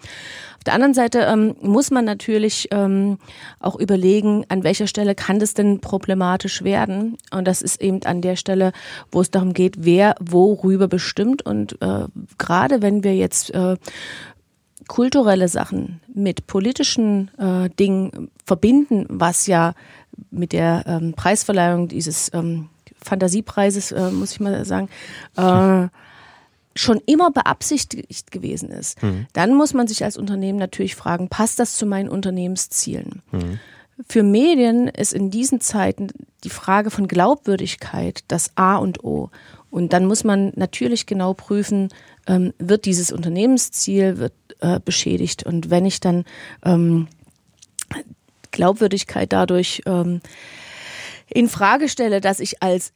der 0.67 0.75
anderen 0.75 0.95
Seite 0.95 1.21
ähm, 1.21 1.55
muss 1.61 1.91
man 1.91 2.05
natürlich 2.05 2.69
ähm, 2.71 3.19
auch 3.61 3.77
überlegen, 3.77 4.45
an 4.49 4.65
welcher 4.65 4.87
Stelle 4.87 5.15
kann 5.15 5.39
das 5.39 5.55
denn 5.55 5.81
problematisch 5.81 6.65
werden. 6.65 7.17
Und 7.31 7.47
das 7.47 7.63
ist 7.63 7.81
eben 7.81 8.03
an 8.05 8.21
der 8.21 8.37
Stelle, 8.37 8.73
wo 9.11 9.21
es 9.21 9.31
darum 9.31 9.53
geht, 9.53 9.77
wer 9.79 10.15
worüber 10.21 10.89
bestimmt. 10.89 11.43
Und 11.43 11.81
äh, 11.81 12.07
gerade 12.39 12.83
wenn 12.83 13.05
wir 13.05 13.15
jetzt 13.15 13.55
äh, 13.55 13.77
kulturelle 14.89 15.49
Sachen 15.49 16.01
mit 16.13 16.47
politischen 16.47 17.31
äh, 17.39 17.71
Dingen 17.71 18.31
verbinden, 18.45 19.07
was 19.09 19.47
ja 19.47 19.75
mit 20.31 20.53
der 20.53 20.85
ähm, 20.87 21.15
Preisverleihung 21.15 21.89
dieses 21.89 22.33
ähm, 22.35 22.69
Fantasiepreises, 23.03 23.93
äh, 23.93 24.11
muss 24.11 24.33
ich 24.33 24.41
mal 24.41 24.65
sagen, 24.65 24.89
äh, 25.37 25.89
schon 26.77 27.01
immer 27.07 27.31
beabsichtigt 27.31 28.31
gewesen 28.31 28.71
ist, 28.71 29.03
mhm. 29.03 29.27
dann 29.33 29.55
muss 29.55 29.75
man 29.75 29.89
sich 29.89 30.05
als 30.05 30.17
Unternehmen 30.17 30.59
natürlich 30.59 30.95
fragen, 30.95 31.29
passt 31.29 31.59
das 31.59 31.77
zu 31.77 31.87
meinen 31.87 32.09
Unternehmenszielen? 32.09 33.23
Mhm. 33.33 33.59
Für 34.09 34.23
Medien 34.23 34.89
ist 34.89 35.15
in 35.15 35.31
diesen 35.31 35.61
Zeiten 35.61 36.09
die 36.45 36.51
Frage 36.51 36.91
von 36.91 37.09
Glaubwürdigkeit 37.09 38.25
das 38.29 38.51
A 38.55 38.77
und 38.77 39.03
O. 39.03 39.31
Und 39.71 39.93
dann 39.93 40.05
muss 40.05 40.23
man 40.23 40.53
natürlich 40.55 41.07
genau 41.07 41.33
prüfen, 41.33 41.89
ähm, 42.27 42.53
wird 42.59 42.85
dieses 42.85 43.11
Unternehmensziel 43.11 44.19
wird, 44.19 44.35
äh, 44.61 44.81
beschädigt. 44.81 45.45
Und 45.45 45.71
wenn 45.71 45.87
ich 45.87 46.01
dann 46.01 46.25
ähm, 46.65 47.09
Glaubwürdigkeit 48.51 49.33
dadurch 49.33 49.83
ähm, 49.87 50.21
in 51.29 51.49
Frage 51.49 51.89
stelle, 51.89 52.21
dass 52.21 52.41
ich 52.41 52.63
als 52.63 52.93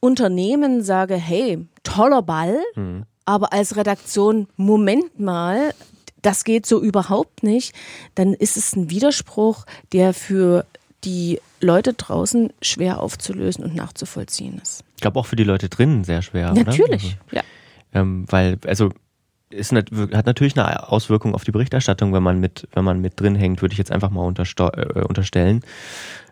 Unternehmen 0.00 0.82
sage, 0.82 1.14
hey, 1.14 1.66
toller 1.82 2.22
Ball, 2.22 2.58
mhm. 2.74 3.04
aber 3.24 3.52
als 3.52 3.76
Redaktion, 3.76 4.48
Moment 4.56 5.18
mal, 5.18 5.74
das 6.22 6.44
geht 6.44 6.66
so 6.66 6.80
überhaupt 6.82 7.42
nicht, 7.42 7.74
dann 8.14 8.34
ist 8.34 8.56
es 8.56 8.74
ein 8.74 8.90
Widerspruch, 8.90 9.64
der 9.92 10.14
für 10.14 10.64
die 11.04 11.40
Leute 11.60 11.94
draußen 11.94 12.52
schwer 12.60 13.00
aufzulösen 13.00 13.64
und 13.64 13.74
nachzuvollziehen 13.74 14.58
ist. 14.60 14.84
Ich 14.96 15.02
glaube 15.02 15.18
auch 15.18 15.26
für 15.26 15.36
die 15.36 15.44
Leute 15.44 15.68
drinnen 15.68 16.04
sehr 16.04 16.22
schwer. 16.22 16.52
Natürlich, 16.54 17.16
also, 17.30 17.36
ja. 17.36 17.42
Ähm, 17.94 18.26
weil, 18.28 18.58
also 18.66 18.90
ist, 19.50 19.72
hat 19.72 20.26
natürlich 20.26 20.58
eine 20.58 20.88
Auswirkung 20.90 21.34
auf 21.34 21.44
die 21.44 21.52
Berichterstattung, 21.52 22.12
wenn 22.12 22.22
man 22.22 22.38
mit, 22.40 22.68
wenn 22.72 22.84
man 22.84 23.00
mit 23.00 23.18
drin 23.18 23.34
hängt, 23.34 23.62
würde 23.62 23.72
ich 23.72 23.78
jetzt 23.78 23.90
einfach 23.90 24.10
mal 24.10 24.28
äh, 24.28 25.00
unterstellen. 25.02 25.60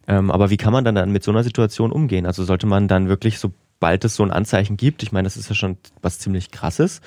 Ähm, 0.09 0.31
aber 0.31 0.51
wie 0.51 0.57
kann 0.57 0.73
man 0.73 0.85
dann, 0.85 0.95
dann 0.95 1.13
mit 1.13 1.23
so 1.23 1.31
einer 1.31 1.43
Situation 1.43 1.93
umgehen? 1.93 2.27
Also 2.27 2.45
sollte 2.45 2.67
man 2.67 2.89
dann 2.89 3.09
wirklich, 3.09 3.39
sobald 3.39 4.05
es 4.05 4.15
so 4.15 4.23
ein 4.23 4.31
Anzeichen 4.31 4.77
gibt, 4.77 5.03
ich 5.03 5.13
meine, 5.13 5.27
das 5.27 5.37
ist 5.37 5.49
ja 5.49 5.55
schon 5.55 5.77
was 6.03 6.19
ziemlich 6.19 6.51
krasses, 6.51 7.01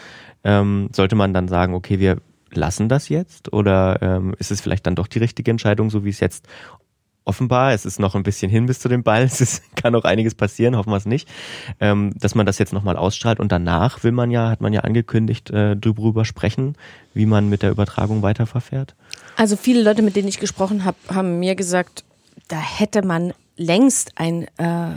ähm, 0.43 0.89
sollte 0.93 1.15
man 1.15 1.33
dann 1.33 1.47
sagen, 1.47 1.73
okay, 1.73 1.99
wir 1.99 2.17
lassen 2.51 2.89
das 2.89 3.09
jetzt? 3.09 3.53
Oder 3.53 4.01
ähm, 4.01 4.35
ist 4.39 4.51
es 4.51 4.61
vielleicht 4.61 4.87
dann 4.87 4.95
doch 4.95 5.07
die 5.07 5.19
richtige 5.19 5.51
Entscheidung, 5.51 5.89
so 5.89 6.03
wie 6.03 6.09
es 6.09 6.19
jetzt 6.19 6.47
offenbar, 7.25 7.73
es 7.73 7.85
ist 7.85 7.99
noch 7.99 8.15
ein 8.15 8.23
bisschen 8.23 8.49
hin 8.49 8.65
bis 8.65 8.79
zu 8.79 8.89
dem 8.89 9.03
Ball, 9.03 9.23
es 9.23 9.39
ist, 9.39 9.75
kann 9.75 9.93
noch 9.93 10.03
einiges 10.03 10.35
passieren, 10.35 10.75
hoffen 10.75 10.91
wir 10.91 10.97
es 10.97 11.05
nicht, 11.05 11.29
ähm, 11.79 12.11
dass 12.15 12.35
man 12.35 12.45
das 12.45 12.57
jetzt 12.57 12.73
nochmal 12.73 12.97
ausstrahlt 12.97 13.39
und 13.39 13.51
danach 13.51 14.03
will 14.03 14.11
man 14.11 14.31
ja, 14.31 14.49
hat 14.49 14.61
man 14.61 14.73
ja 14.73 14.81
angekündigt, 14.81 15.49
äh, 15.51 15.77
darüber 15.77 16.25
sprechen, 16.25 16.75
wie 17.13 17.25
man 17.25 17.47
mit 17.47 17.61
der 17.61 17.71
Übertragung 17.71 18.23
weiterverfährt. 18.23 18.95
Also 19.37 19.55
viele 19.55 19.83
Leute, 19.83 20.01
mit 20.01 20.15
denen 20.15 20.27
ich 20.27 20.39
gesprochen 20.39 20.83
habe, 20.83 20.97
haben 21.13 21.39
mir 21.39 21.55
gesagt, 21.55 22.03
da 22.49 22.57
hätte 22.57 23.05
man 23.05 23.33
längst 23.55 24.11
ein 24.15 24.43
äh, 24.57 24.95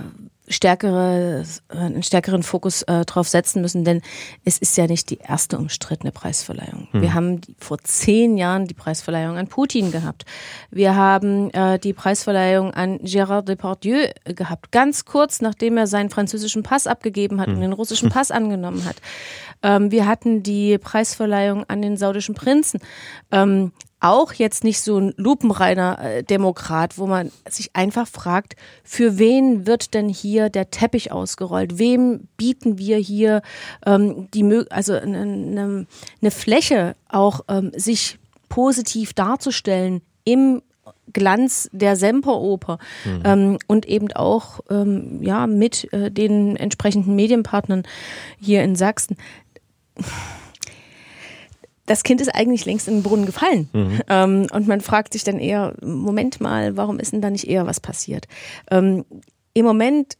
stärkere, 0.49 1.45
einen 1.69 2.03
stärkeren 2.03 2.43
Fokus 2.43 2.83
äh, 2.83 3.05
drauf 3.05 3.29
setzen 3.29 3.63
müssen, 3.63 3.85
denn 3.85 4.03
es 4.45 4.59
ist 4.59 4.77
ja 4.77 4.87
nicht 4.87 5.11
die 5.11 5.19
erste 5.19 5.59
umstrittene 5.59 6.13
Preisverleihung. 6.13 6.89
Hm. 6.91 7.03
Wir 7.03 7.15
haben 7.15 7.41
vor 7.59 7.79
zehn 7.79 8.37
Jahren 8.37 8.67
die 8.67 8.75
Preisverleihung 8.75 9.37
an 9.37 9.47
Putin 9.47 9.91
gehabt. 9.91 10.25
Wir 10.71 10.97
haben 10.97 11.51
äh, 11.51 11.79
die 11.79 11.93
Preisverleihung 11.93 12.75
an 12.75 12.99
Gérard 12.99 13.43
Depardieu 13.43 14.09
gehabt, 14.25 14.73
ganz 14.73 15.05
kurz 15.05 15.41
nachdem 15.41 15.77
er 15.77 15.87
seinen 15.87 16.11
französischen 16.11 16.63
Pass 16.63 16.87
abgegeben 16.87 17.41
hat 17.41 17.49
hm. 17.49 17.55
und 17.55 17.61
den 17.61 17.73
russischen 17.73 18.11
Pass 18.11 18.31
angenommen 18.33 18.85
hat. 18.85 18.97
Ähm, 19.63 19.91
wir 19.91 20.07
hatten 20.07 20.43
die 20.43 20.79
Preisverleihung 20.79 21.65
an 21.69 21.83
den 21.83 21.97
saudischen 21.97 22.35
Prinzen. 22.35 22.81
Ähm, 23.31 23.73
auch 24.03 24.33
jetzt 24.33 24.65
nicht 24.65 24.81
so 24.81 24.99
ein 24.99 25.15
lupenreiner 25.17 25.99
äh, 26.01 26.23
Demokrat, 26.25 26.99
wo 26.99 27.07
man 27.07 27.31
sich 27.49 27.75
einfach 27.75 28.07
fragt, 28.09 28.57
für 28.83 29.19
wen 29.19 29.67
wird 29.67 29.95
denn 29.95 30.09
hier 30.09 30.51
der 30.51 30.71
Teppich 30.71 31.13
ausgerollt? 31.13 31.79
Wem 31.79 32.29
bieten 32.37 32.79
wir 32.79 32.99
hier 32.99 33.43
ähm, 33.87 34.29
die 34.35 34.43
also 34.71 34.95
eine, 34.95 35.87
eine 36.21 36.31
Fläche 36.31 36.95
auch 37.09 37.43
ähm, 37.49 37.71
sich 37.75 38.19
positiv 38.49 39.15
darzustellen 39.15 40.03
im 40.25 40.63
Glanz 41.13 41.69
der 41.73 41.97
Semperoper 41.97 42.79
mhm. 43.05 43.23
ähm, 43.25 43.59
und 43.67 43.87
eben 43.87 44.13
auch 44.13 44.61
ähm, 44.71 45.23
ja 45.23 45.47
mit 45.47 45.93
äh, 45.93 46.11
den 46.11 46.57
entsprechenden 46.57 47.15
Medienpartnern 47.15 47.85
hier 48.41 48.63
in 48.63 48.77
Sachsen 48.77 49.17
das 51.87 52.05
Kind 52.05 52.21
ist 52.21 52.35
eigentlich 52.35 52.65
längst 52.65 52.89
in 52.89 52.95
den 52.95 53.03
Brunnen 53.03 53.27
gefallen. 53.27 53.69
Mhm. 53.73 54.01
Ähm, 54.09 54.47
und 54.53 54.69
man 54.69 54.81
fragt 54.81 55.13
sich 55.13 55.25
dann 55.25 55.39
eher, 55.39 55.75
Moment 55.83 56.41
mal, 56.41 56.77
warum 56.77 56.99
ist 56.99 57.13
denn 57.13 57.21
da 57.21 57.31
nicht 57.31 57.49
eher 57.49 57.67
was 57.67 57.81
passiert? 57.81 58.27
Ähm, 58.71 59.05
Im 59.55 59.65
Moment 59.65 60.17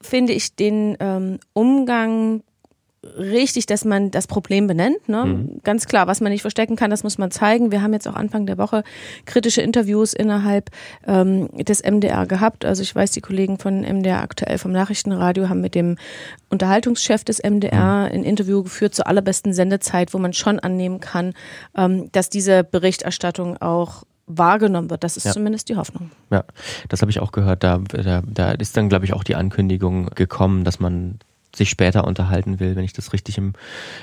finde 0.00 0.32
ich 0.32 0.56
den 0.56 0.96
ähm, 1.00 1.38
Umgang 1.52 2.42
richtig, 3.16 3.66
dass 3.66 3.84
man 3.84 4.10
das 4.10 4.26
Problem 4.26 4.66
benennt. 4.66 5.08
Ne? 5.08 5.24
Mhm. 5.24 5.60
Ganz 5.62 5.86
klar, 5.86 6.06
was 6.06 6.20
man 6.20 6.32
nicht 6.32 6.42
verstecken 6.42 6.76
kann, 6.76 6.90
das 6.90 7.02
muss 7.02 7.18
man 7.18 7.30
zeigen. 7.30 7.70
Wir 7.70 7.82
haben 7.82 7.92
jetzt 7.92 8.08
auch 8.08 8.14
Anfang 8.14 8.46
der 8.46 8.58
Woche 8.58 8.82
kritische 9.24 9.62
Interviews 9.62 10.12
innerhalb 10.12 10.70
ähm, 11.06 11.48
des 11.56 11.82
MDR 11.82 12.26
gehabt. 12.26 12.64
Also 12.64 12.82
ich 12.82 12.94
weiß, 12.94 13.10
die 13.12 13.20
Kollegen 13.20 13.58
von 13.58 13.80
MDR 13.80 14.22
aktuell 14.22 14.58
vom 14.58 14.72
Nachrichtenradio 14.72 15.48
haben 15.48 15.60
mit 15.60 15.74
dem 15.74 15.96
Unterhaltungschef 16.50 17.24
des 17.24 17.42
MDR 17.42 18.08
mhm. 18.08 18.14
ein 18.14 18.24
Interview 18.24 18.62
geführt 18.62 18.94
zur 18.94 19.06
allerbesten 19.06 19.52
Sendezeit, 19.52 20.14
wo 20.14 20.18
man 20.18 20.32
schon 20.32 20.58
annehmen 20.58 21.00
kann, 21.00 21.34
ähm, 21.76 22.10
dass 22.12 22.30
diese 22.30 22.64
Berichterstattung 22.64 23.56
auch 23.58 24.04
wahrgenommen 24.26 24.90
wird. 24.90 25.04
Das 25.04 25.16
ist 25.16 25.24
ja. 25.24 25.32
zumindest 25.32 25.68
die 25.68 25.76
Hoffnung. 25.76 26.10
Ja, 26.30 26.44
das 26.88 27.00
habe 27.00 27.10
ich 27.10 27.20
auch 27.20 27.32
gehört. 27.32 27.62
Da, 27.62 27.78
da, 27.78 28.22
da 28.26 28.50
ist 28.52 28.76
dann, 28.76 28.88
glaube 28.88 29.04
ich, 29.04 29.12
auch 29.12 29.24
die 29.24 29.36
Ankündigung 29.36 30.06
gekommen, 30.14 30.64
dass 30.64 30.80
man 30.80 31.18
sich 31.56 31.70
später 31.70 32.04
unterhalten 32.04 32.60
will, 32.60 32.76
wenn 32.76 32.84
ich 32.84 32.92
das 32.92 33.12
richtig 33.12 33.38
im, 33.38 33.54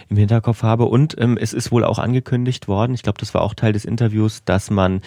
im 0.09 0.17
Hinterkopf 0.17 0.63
habe. 0.63 0.85
Und 0.85 1.15
ähm, 1.19 1.37
es 1.39 1.53
ist 1.53 1.71
wohl 1.71 1.83
auch 1.83 1.99
angekündigt 1.99 2.67
worden, 2.67 2.93
ich 2.93 3.03
glaube, 3.03 3.19
das 3.19 3.33
war 3.33 3.41
auch 3.41 3.53
Teil 3.53 3.73
des 3.73 3.85
Interviews, 3.85 4.43
dass 4.43 4.69
man 4.69 5.01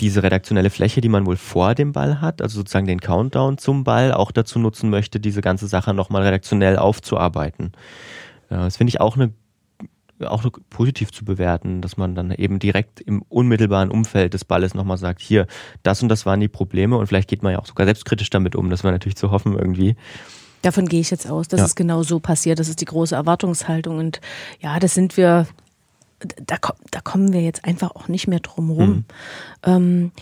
diese 0.00 0.22
redaktionelle 0.22 0.70
Fläche, 0.70 1.00
die 1.00 1.08
man 1.08 1.26
wohl 1.26 1.36
vor 1.36 1.74
dem 1.74 1.92
Ball 1.92 2.20
hat, 2.20 2.40
also 2.40 2.60
sozusagen 2.60 2.86
den 2.86 3.00
Countdown 3.00 3.58
zum 3.58 3.82
Ball, 3.82 4.12
auch 4.12 4.30
dazu 4.30 4.58
nutzen 4.58 4.90
möchte, 4.90 5.18
diese 5.18 5.40
ganze 5.40 5.66
Sache 5.66 5.92
nochmal 5.92 6.22
redaktionell 6.22 6.78
aufzuarbeiten. 6.78 7.72
Ja, 8.48 8.64
das 8.64 8.76
finde 8.76 8.90
ich 8.90 9.00
auch 9.00 9.16
eine 9.16 9.32
auch 10.26 10.44
positiv 10.70 11.12
zu 11.12 11.24
bewerten, 11.24 11.80
dass 11.80 11.96
man 11.96 12.16
dann 12.16 12.32
eben 12.32 12.58
direkt 12.58 13.00
im 13.00 13.22
unmittelbaren 13.28 13.88
Umfeld 13.88 14.34
des 14.34 14.44
Balles 14.44 14.74
nochmal 14.74 14.98
sagt, 14.98 15.20
hier, 15.20 15.46
das 15.84 16.02
und 16.02 16.08
das 16.08 16.26
waren 16.26 16.40
die 16.40 16.48
Probleme 16.48 16.96
und 16.96 17.06
vielleicht 17.06 17.28
geht 17.28 17.44
man 17.44 17.52
ja 17.52 17.60
auch 17.60 17.66
sogar 17.66 17.86
selbstkritisch 17.86 18.30
damit 18.30 18.56
um, 18.56 18.68
das 18.70 18.82
wäre 18.82 18.92
natürlich 18.92 19.16
zu 19.16 19.30
hoffen 19.30 19.56
irgendwie. 19.56 19.96
Davon 20.62 20.86
gehe 20.86 21.00
ich 21.00 21.10
jetzt 21.10 21.28
aus, 21.28 21.48
dass 21.48 21.60
ja. 21.60 21.66
es 21.66 21.74
genau 21.74 22.02
so 22.02 22.18
passiert. 22.20 22.58
Das 22.58 22.68
ist 22.68 22.80
die 22.80 22.86
große 22.86 23.14
Erwartungshaltung. 23.14 23.98
Und 23.98 24.20
ja, 24.60 24.78
das 24.78 24.94
sind 24.94 25.16
wir, 25.16 25.46
da, 26.44 26.56
da 26.90 27.00
kommen 27.00 27.32
wir 27.32 27.42
jetzt 27.42 27.64
einfach 27.64 27.92
auch 27.94 28.08
nicht 28.08 28.26
mehr 28.26 28.40
drum 28.40 28.70
rum. 28.70 28.88
Mhm. 28.88 29.04
Ähm, 29.64 30.12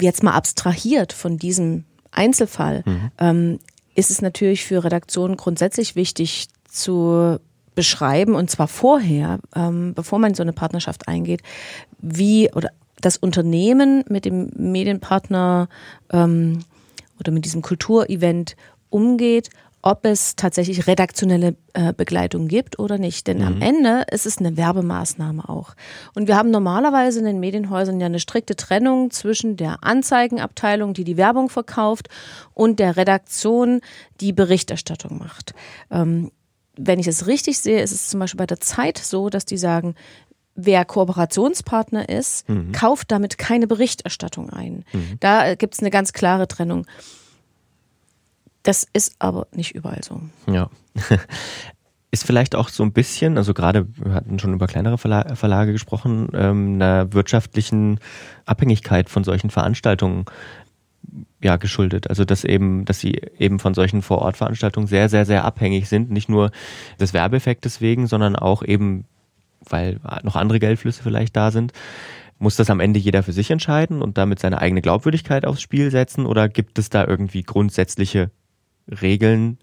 jetzt 0.00 0.22
mal 0.22 0.32
abstrahiert 0.32 1.12
von 1.12 1.38
diesem 1.38 1.84
Einzelfall, 2.10 2.82
mhm. 2.84 3.10
ähm, 3.18 3.58
ist 3.94 4.10
es 4.10 4.22
natürlich 4.22 4.64
für 4.64 4.84
Redaktionen 4.84 5.36
grundsätzlich 5.36 5.96
wichtig 5.96 6.48
zu 6.68 7.38
beschreiben, 7.74 8.34
und 8.34 8.50
zwar 8.50 8.68
vorher, 8.68 9.38
ähm, 9.54 9.94
bevor 9.94 10.18
man 10.18 10.34
so 10.34 10.42
eine 10.42 10.52
Partnerschaft 10.52 11.06
eingeht, 11.08 11.42
wie 11.98 12.50
oder 12.52 12.70
das 13.00 13.16
Unternehmen 13.16 14.04
mit 14.08 14.24
dem 14.24 14.50
Medienpartner 14.56 15.68
ähm, 16.10 16.64
oder 17.20 17.30
mit 17.30 17.44
diesem 17.44 17.62
Kulturevent 17.62 18.56
umgeht, 18.90 19.50
ob 19.80 20.04
es 20.04 20.34
tatsächlich 20.34 20.86
redaktionelle 20.86 21.56
äh, 21.72 21.92
Begleitung 21.92 22.48
gibt 22.48 22.78
oder 22.78 22.98
nicht. 22.98 23.26
Denn 23.26 23.38
mhm. 23.38 23.44
am 23.44 23.62
Ende 23.62 24.04
ist 24.10 24.26
es 24.26 24.38
eine 24.38 24.56
Werbemaßnahme 24.56 25.48
auch. 25.48 25.74
Und 26.14 26.26
wir 26.26 26.36
haben 26.36 26.50
normalerweise 26.50 27.20
in 27.20 27.24
den 27.24 27.40
Medienhäusern 27.40 28.00
ja 28.00 28.06
eine 28.06 28.18
strikte 28.18 28.56
Trennung 28.56 29.10
zwischen 29.10 29.56
der 29.56 29.84
Anzeigenabteilung, 29.84 30.94
die 30.94 31.04
die 31.04 31.16
Werbung 31.16 31.48
verkauft, 31.48 32.08
und 32.54 32.80
der 32.80 32.96
Redaktion, 32.96 33.80
die 34.20 34.32
Berichterstattung 34.32 35.18
macht. 35.18 35.54
Ähm, 35.90 36.32
wenn 36.76 36.98
ich 36.98 37.06
es 37.06 37.26
richtig 37.26 37.58
sehe, 37.58 37.80
ist 37.82 37.92
es 37.92 38.08
zum 38.08 38.20
Beispiel 38.20 38.38
bei 38.38 38.46
der 38.46 38.60
Zeit 38.60 38.98
so, 38.98 39.30
dass 39.30 39.44
die 39.44 39.58
sagen, 39.58 39.94
wer 40.54 40.84
Kooperationspartner 40.84 42.08
ist, 42.08 42.48
mhm. 42.48 42.72
kauft 42.72 43.12
damit 43.12 43.38
keine 43.38 43.68
Berichterstattung 43.68 44.50
ein. 44.50 44.84
Mhm. 44.92 45.16
Da 45.20 45.54
gibt 45.54 45.74
es 45.74 45.80
eine 45.80 45.90
ganz 45.90 46.12
klare 46.12 46.48
Trennung. 46.48 46.84
Das 48.62 48.86
ist 48.92 49.16
aber 49.18 49.46
nicht 49.52 49.74
überall 49.74 50.02
so. 50.02 50.20
Ja. 50.50 50.70
Ist 52.10 52.24
vielleicht 52.24 52.54
auch 52.54 52.70
so 52.70 52.82
ein 52.84 52.92
bisschen, 52.92 53.36
also 53.36 53.52
gerade, 53.52 53.86
wir 53.96 54.14
hatten 54.14 54.38
schon 54.38 54.54
über 54.54 54.66
kleinere 54.66 54.96
Verlage 54.96 55.72
gesprochen, 55.72 56.30
ähm, 56.32 56.76
einer 56.76 57.12
wirtschaftlichen 57.12 58.00
Abhängigkeit 58.46 59.10
von 59.10 59.24
solchen 59.24 59.50
Veranstaltungen 59.50 60.24
ja 61.42 61.56
geschuldet. 61.56 62.08
Also 62.08 62.24
dass 62.24 62.44
eben, 62.44 62.84
dass 62.84 63.00
sie 63.00 63.20
eben 63.38 63.58
von 63.58 63.74
solchen 63.74 64.02
Vorortveranstaltungen 64.02 64.86
sehr, 64.86 65.08
sehr, 65.08 65.24
sehr 65.24 65.44
abhängig 65.44 65.88
sind. 65.88 66.10
Nicht 66.10 66.28
nur 66.28 66.50
des 66.98 67.12
Werbeeffektes 67.12 67.80
wegen, 67.80 68.06
sondern 68.06 68.36
auch 68.36 68.62
eben, 68.62 69.04
weil 69.68 70.00
noch 70.22 70.36
andere 70.36 70.58
Geldflüsse 70.58 71.02
vielleicht 71.02 71.36
da 71.36 71.50
sind. 71.50 71.72
Muss 72.38 72.56
das 72.56 72.70
am 72.70 72.80
Ende 72.80 73.00
jeder 73.00 73.22
für 73.22 73.32
sich 73.32 73.50
entscheiden 73.50 74.00
und 74.00 74.16
damit 74.16 74.38
seine 74.38 74.60
eigene 74.60 74.80
Glaubwürdigkeit 74.80 75.44
aufs 75.44 75.60
Spiel 75.60 75.90
setzen? 75.90 76.24
Oder 76.24 76.48
gibt 76.48 76.78
es 76.78 76.88
da 76.88 77.04
irgendwie 77.04 77.42
grundsätzliche 77.42 78.30
Regeln, 78.88 79.58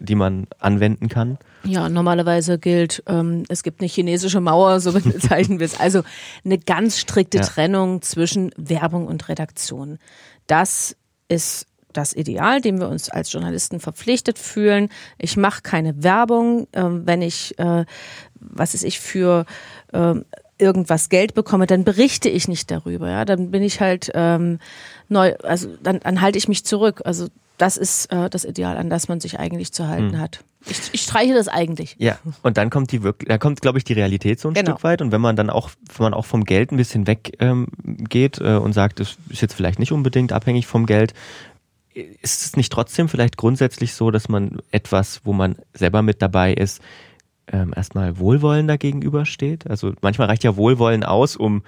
die 0.00 0.14
man 0.14 0.46
anwenden 0.58 1.08
kann? 1.08 1.38
Ja, 1.64 1.88
normalerweise 1.88 2.58
gilt, 2.58 3.02
ähm, 3.06 3.44
es 3.48 3.62
gibt 3.62 3.80
eine 3.80 3.88
chinesische 3.88 4.40
Mauer, 4.40 4.80
so 4.80 4.92
bezeichnen 5.00 5.58
wir 5.58 5.66
es. 5.66 5.80
Also 5.80 6.02
eine 6.44 6.58
ganz 6.58 6.98
strikte 6.98 7.38
ja. 7.38 7.44
Trennung 7.44 8.02
zwischen 8.02 8.52
Werbung 8.56 9.06
und 9.06 9.28
Redaktion. 9.28 9.98
Das 10.46 10.96
ist 11.28 11.66
das 11.92 12.12
Ideal, 12.12 12.60
dem 12.60 12.80
wir 12.80 12.88
uns 12.88 13.08
als 13.08 13.32
Journalisten 13.32 13.80
verpflichtet 13.80 14.38
fühlen. 14.38 14.88
Ich 15.16 15.36
mache 15.36 15.62
keine 15.62 16.02
Werbung, 16.02 16.66
äh, 16.72 16.82
wenn 16.84 17.22
ich, 17.22 17.58
äh, 17.58 17.84
was 18.34 18.74
ist 18.74 18.84
ich 18.84 19.00
für 19.00 19.46
äh, 19.92 20.14
irgendwas 20.58 21.08
Geld 21.08 21.34
bekomme, 21.34 21.66
dann 21.66 21.84
berichte 21.84 22.28
ich 22.28 22.48
nicht 22.48 22.70
darüber. 22.70 23.08
Ja, 23.10 23.24
dann 23.24 23.50
bin 23.50 23.62
ich 23.62 23.80
halt 23.80 24.10
ähm, 24.14 24.58
neu, 25.08 25.34
also 25.42 25.68
dann, 25.82 26.00
dann 26.00 26.20
halte 26.20 26.38
ich 26.38 26.48
mich 26.48 26.64
zurück. 26.64 27.02
Also 27.04 27.28
das 27.58 27.76
ist 27.76 28.06
äh, 28.12 28.28
das 28.30 28.44
Ideal, 28.44 28.76
an 28.76 28.90
das 28.90 29.08
man 29.08 29.20
sich 29.20 29.38
eigentlich 29.38 29.72
zu 29.72 29.86
halten 29.86 30.18
hat. 30.18 30.44
Ich, 30.66 30.80
ich 30.92 31.02
streiche 31.02 31.34
das 31.34 31.46
eigentlich. 31.48 31.94
Ja, 31.98 32.18
und 32.42 32.56
dann 32.56 32.70
kommt 32.70 32.90
die 32.90 33.02
wirklich, 33.02 33.28
da 33.28 33.36
kommt, 33.36 33.60
glaube 33.60 33.76
ich, 33.78 33.84
die 33.84 33.92
Realität 33.92 34.40
so 34.40 34.48
ein 34.48 34.54
Genau. 34.54 34.72
Stück 34.72 34.84
weit. 34.84 35.02
Und 35.02 35.12
wenn 35.12 35.20
man 35.20 35.36
dann 35.36 35.50
auch, 35.50 35.70
wenn 35.96 36.04
man 36.04 36.14
auch 36.14 36.24
vom 36.24 36.44
Geld 36.44 36.72
ein 36.72 36.76
bisschen 36.78 37.06
weg 37.06 37.36
ähm, 37.38 37.66
geht 37.84 38.40
äh, 38.40 38.56
und 38.56 38.72
sagt, 38.72 38.98
es 39.00 39.18
ist 39.28 39.42
jetzt 39.42 39.54
vielleicht 39.54 39.78
nicht 39.78 39.92
unbedingt 39.92 40.32
abhängig 40.32 40.66
vom 40.66 40.86
Geld, 40.86 41.12
ist 42.22 42.44
es 42.44 42.56
nicht 42.56 42.72
trotzdem 42.72 43.08
vielleicht 43.08 43.36
grundsätzlich 43.36 43.94
so, 43.94 44.10
dass 44.10 44.28
man 44.28 44.58
etwas, 44.70 45.20
wo 45.24 45.32
man 45.32 45.56
selber 45.74 46.02
mit 46.02 46.22
dabei 46.22 46.54
ist, 46.54 46.80
ähm, 47.52 47.72
erstmal 47.76 48.18
wohlwollender 48.18 48.78
gegenübersteht? 48.78 49.68
Also 49.70 49.92
manchmal 50.00 50.28
reicht 50.28 50.44
ja 50.44 50.56
Wohlwollen 50.56 51.04
aus, 51.04 51.36
um 51.36 51.62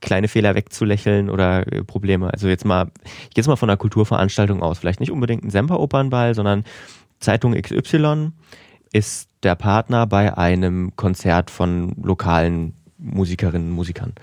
kleine 0.00 0.28
Fehler 0.28 0.54
wegzulächeln 0.54 1.30
oder 1.30 1.70
äh, 1.72 1.84
Probleme. 1.84 2.32
Also 2.32 2.48
jetzt 2.48 2.64
mal, 2.64 2.90
ich 3.04 3.30
gehe 3.30 3.42
jetzt 3.42 3.48
mal 3.48 3.56
von 3.56 3.68
einer 3.68 3.76
Kulturveranstaltung 3.76 4.62
aus. 4.62 4.78
Vielleicht 4.78 5.00
nicht 5.00 5.10
unbedingt 5.12 5.44
ein 5.44 5.50
Semperopernball, 5.50 6.34
sondern 6.34 6.64
Zeitung 7.20 7.54
XY 7.54 8.32
ist 8.92 9.28
der 9.42 9.54
Partner 9.54 10.06
bei 10.06 10.36
einem 10.36 10.94
Konzert 10.96 11.50
von 11.50 11.94
lokalen 12.02 12.74
Musikerinnen 12.98 13.70
und 13.70 13.74
Musikern. 13.74 14.14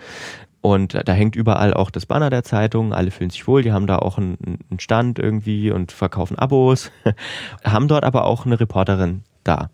Und 0.61 0.99
da 1.05 1.13
hängt 1.13 1.35
überall 1.35 1.75
auch 1.75 1.91
das 1.91 2.07
Banner 2.07 2.31
der 2.31 2.43
Zeitung, 2.43 2.91
alle 2.91 3.11
fühlen 3.11 3.29
sich 3.29 3.47
wohl, 3.47 3.61
die 3.61 3.71
haben 3.71 3.85
da 3.85 3.99
auch 3.99 4.17
einen, 4.17 4.59
einen 4.71 4.79
Stand 4.79 5.19
irgendwie 5.19 5.69
und 5.69 5.91
verkaufen 5.91 6.39
Abos, 6.39 6.91
haben 7.63 7.87
dort 7.87 8.03
aber 8.03 8.25
auch 8.25 8.47
eine 8.47 8.59
Reporterin 8.59 9.21
da. 9.43 9.69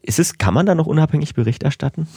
Ist 0.00 0.18
es, 0.18 0.38
kann 0.38 0.54
man 0.54 0.64
da 0.64 0.74
noch 0.74 0.86
unabhängig 0.86 1.34
Bericht 1.34 1.62
erstatten? 1.62 2.08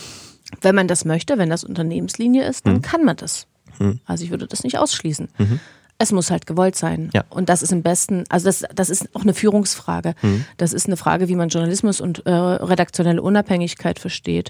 Wenn 0.61 0.75
man 0.75 0.87
das 0.87 1.05
möchte, 1.05 1.37
wenn 1.37 1.49
das 1.49 1.63
Unternehmenslinie 1.63 2.47
ist, 2.47 2.65
dann 2.67 2.75
Mhm. 2.75 2.81
kann 2.81 3.03
man 3.03 3.15
das. 3.17 3.47
Mhm. 3.79 3.99
Also 4.05 4.23
ich 4.23 4.29
würde 4.31 4.47
das 4.47 4.63
nicht 4.63 4.77
ausschließen. 4.77 5.27
Mhm. 5.37 5.59
Es 5.97 6.11
muss 6.11 6.29
halt 6.29 6.45
gewollt 6.45 6.75
sein. 6.75 7.09
Ja. 7.13 7.23
Und 7.29 7.47
das 7.47 7.61
ist 7.61 7.71
im 7.71 7.81
besten, 7.81 8.25
also 8.27 8.47
das, 8.47 8.65
das 8.75 8.89
ist 8.89 9.07
auch 9.15 9.21
eine 9.21 9.33
Führungsfrage. 9.33 10.13
Mhm. 10.21 10.43
Das 10.57 10.73
ist 10.73 10.87
eine 10.87 10.97
Frage, 10.97 11.29
wie 11.29 11.35
man 11.37 11.47
Journalismus 11.47 12.01
und 12.01 12.25
äh, 12.25 12.31
redaktionelle 12.31 13.21
Unabhängigkeit 13.21 13.97
versteht, 13.99 14.49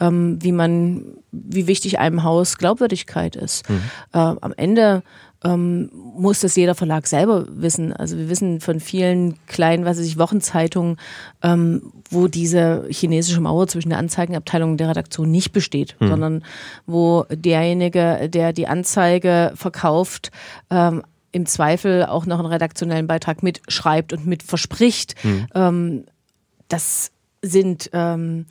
ähm, 0.00 0.38
wie 0.42 0.52
man, 0.52 1.04
wie 1.32 1.66
wichtig 1.66 1.98
einem 1.98 2.22
Haus 2.22 2.56
Glaubwürdigkeit 2.56 3.36
ist. 3.36 3.68
Mhm. 3.68 3.82
Äh, 4.14 4.18
am 4.18 4.54
Ende 4.56 5.02
ähm, 5.46 5.90
muss 5.92 6.40
das 6.40 6.56
jeder 6.56 6.74
Verlag 6.74 7.06
selber 7.06 7.46
wissen. 7.48 7.92
Also 7.92 8.16
wir 8.16 8.28
wissen 8.28 8.60
von 8.60 8.80
vielen 8.80 9.36
kleinen, 9.46 9.84
was 9.84 9.98
weiß 9.98 10.06
ich, 10.06 10.18
Wochenzeitungen, 10.18 10.96
ähm, 11.42 11.92
wo 12.10 12.26
diese 12.26 12.86
chinesische 12.90 13.40
Mauer 13.40 13.68
zwischen 13.68 13.90
der 13.90 13.98
Anzeigenabteilung 13.98 14.72
und 14.72 14.80
der 14.80 14.88
Redaktion 14.88 15.30
nicht 15.30 15.52
besteht, 15.52 15.96
sondern 16.00 16.44
wo 16.86 17.24
derjenige, 17.30 18.28
der 18.28 18.52
die 18.52 18.66
Anzeige 18.66 19.52
verkauft, 19.54 20.30
ähm, 20.70 21.02
im 21.32 21.46
Zweifel 21.46 22.06
auch 22.06 22.26
noch 22.26 22.38
einen 22.38 22.48
redaktionellen 22.48 23.06
Beitrag 23.06 23.42
mitschreibt 23.42 24.12
und 24.12 24.26
mit 24.26 24.42
verspricht. 24.42 25.14
Ähm, 25.54 26.04
das 26.68 27.10
sind 27.42 27.90
ähm, 27.92 28.46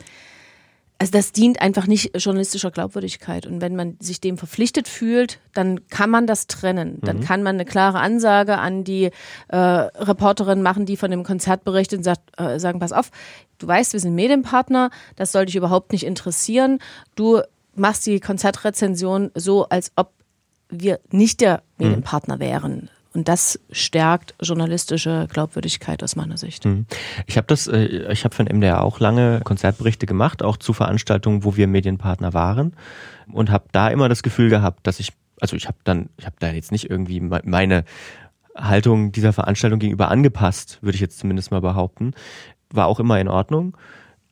also 0.98 1.12
das 1.12 1.34
dient 1.34 1.62
einfach 1.62 1.88
nicht 1.88 2.18
journalistischer 2.18 2.72
Glaubwürdigkeit. 2.72 3.46
Und 3.46 3.60
wenn 3.60 3.76
man 3.76 3.98
sich 4.00 4.22
dem 4.22 4.38
verpflichtet 4.38 4.88
fühlt, 4.88 5.40
dann 5.54 5.88
kann 5.90 6.10
man 6.10 6.26
das 6.26 6.48
trennen. 6.48 7.00
Dann 7.02 7.20
kann 7.20 7.44
man 7.44 7.56
eine 7.56 7.66
klare 7.66 8.00
Ansage 8.00 8.58
an 8.58 8.84
die 8.86 9.12
äh, 9.50 9.58
Reporterin 9.58 10.62
machen, 10.62 10.86
die 10.86 10.96
von 10.96 11.12
dem 11.12 11.24
Konzert 11.24 11.66
berichtet 11.66 11.98
und 11.98 12.04
sagt, 12.04 12.40
äh, 12.40 12.60
sagen, 12.60 12.80
pass 12.80 12.94
auf, 12.94 13.12
du 13.58 13.68
weißt, 13.68 13.92
wir 13.92 14.00
sind 14.00 14.16
Medienpartner, 14.16 14.90
das 15.18 15.34
soll 15.34 15.46
dich 15.46 15.56
überhaupt 15.56 15.92
nicht 15.92 16.06
interessieren. 16.06 16.80
Du 17.16 17.42
machst 17.76 18.06
die 18.06 18.22
Konzertrezension 18.22 19.32
so, 19.36 19.68
als 19.68 19.92
ob 19.98 20.14
wir 20.70 21.00
nicht 21.12 21.42
der 21.42 21.62
Medienpartner 21.78 22.40
wären. 22.40 22.90
Und 23.16 23.30
das 23.30 23.60
stärkt 23.72 24.36
journalistische 24.42 25.28
Glaubwürdigkeit 25.32 26.04
aus 26.04 26.16
meiner 26.18 26.38
Sicht. 26.38 26.68
Ich 27.26 27.38
habe 27.38 27.48
das, 27.48 27.66
äh, 27.68 28.12
ich 28.12 28.26
habe 28.26 28.36
den 28.36 28.48
MDR 28.58 28.84
auch 28.84 29.00
lange 29.00 29.40
Konzertberichte 29.44 30.06
gemacht, 30.06 30.44
auch 30.44 30.58
zu 30.58 30.74
Veranstaltungen, 30.74 31.44
wo 31.46 31.56
wir 31.56 31.68
Medienpartner 31.68 32.34
waren 32.34 32.74
und 33.32 33.50
habe 33.50 33.66
da 33.72 33.88
immer 33.88 34.10
das 34.10 34.22
Gefühl 34.22 34.50
gehabt, 34.50 34.86
dass 34.86 35.00
ich, 35.00 35.14
also 35.40 35.56
ich 35.56 35.68
habe 35.68 35.78
dann, 35.86 36.10
ich 36.18 36.26
habe 36.26 36.36
da 36.40 36.52
jetzt 36.52 36.74
nicht 36.74 36.90
irgendwie 36.90 37.22
me- 37.22 37.42
meine 37.46 37.86
Haltung 38.54 39.12
dieser 39.14 39.32
Veranstaltung 39.34 39.80
gegenüber 39.80 40.10
angepasst, 40.12 40.80
würde 40.82 40.96
ich 40.96 41.02
jetzt 41.02 41.20
zumindest 41.20 41.52
mal 41.52 41.62
behaupten, 41.62 42.14
war 42.70 42.88
auch 42.88 43.00
immer 43.00 43.20
in 43.20 43.28
Ordnung. 43.30 43.78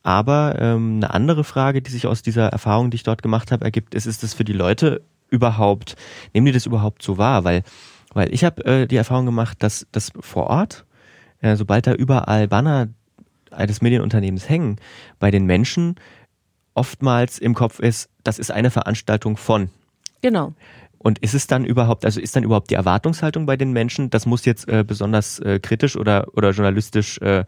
Aber 0.04 0.56
ähm, 0.60 0.98
eine 0.98 1.14
andere 1.14 1.46
Frage, 1.46 1.82
die 1.82 1.92
sich 1.92 2.06
aus 2.08 2.22
dieser 2.22 2.48
Erfahrung, 2.50 2.92
die 2.92 2.96
ich 2.96 3.04
dort 3.04 3.24
gemacht 3.24 3.52
habe, 3.54 3.64
ergibt, 3.64 3.96
ist, 3.96 4.06
ist 4.06 4.24
das 4.24 4.34
für 4.34 4.44
die 4.44 4.52
Leute 4.52 5.02
überhaupt, 5.30 5.96
nehmen 6.34 6.46
die 6.46 6.52
das 6.52 6.66
überhaupt 6.66 7.02
so 7.02 7.18
wahr? 7.18 7.46
Weil, 7.46 7.64
weil 8.14 8.34
ich 8.34 8.44
habe 8.44 8.66
äh, 8.66 8.88
die 8.88 8.96
Erfahrung 8.96 9.26
gemacht, 9.26 9.58
dass 9.62 9.88
das 9.92 10.12
vor 10.20 10.48
Ort, 10.48 10.86
äh, 11.42 11.56
sobald 11.56 11.88
da 11.88 11.94
überall 11.94 12.48
Banner 12.48 12.90
eines 13.52 13.82
Medienunternehmens 13.82 14.50
hängen, 14.50 14.78
bei 15.20 15.32
den 15.32 15.46
Menschen 15.46 15.96
oftmals 16.74 17.38
im 17.38 17.54
Kopf 17.54 17.80
ist, 17.80 18.10
das 18.24 18.40
ist 18.40 18.52
eine 18.52 18.72
Veranstaltung 18.72 19.38
von. 19.38 19.70
Genau. 20.22 20.54
Und 20.98 21.20
ist 21.20 21.34
es 21.34 21.48
dann 21.48 21.66
überhaupt, 21.66 22.06
also 22.06 22.22
ist 22.22 22.36
dann 22.36 22.44
überhaupt 22.44 22.70
die 22.70 22.76
Erwartungshaltung 22.76 23.46
bei 23.46 23.58
den 23.58 23.74
Menschen, 23.74 24.10
das 24.10 24.26
muss 24.26 24.46
jetzt 24.46 24.70
äh, 24.70 24.86
besonders 24.88 25.38
äh, 25.40 25.60
kritisch 25.60 25.98
oder, 25.98 26.28
oder 26.34 26.52
journalistisch 26.52 27.20
äh, 27.20 27.44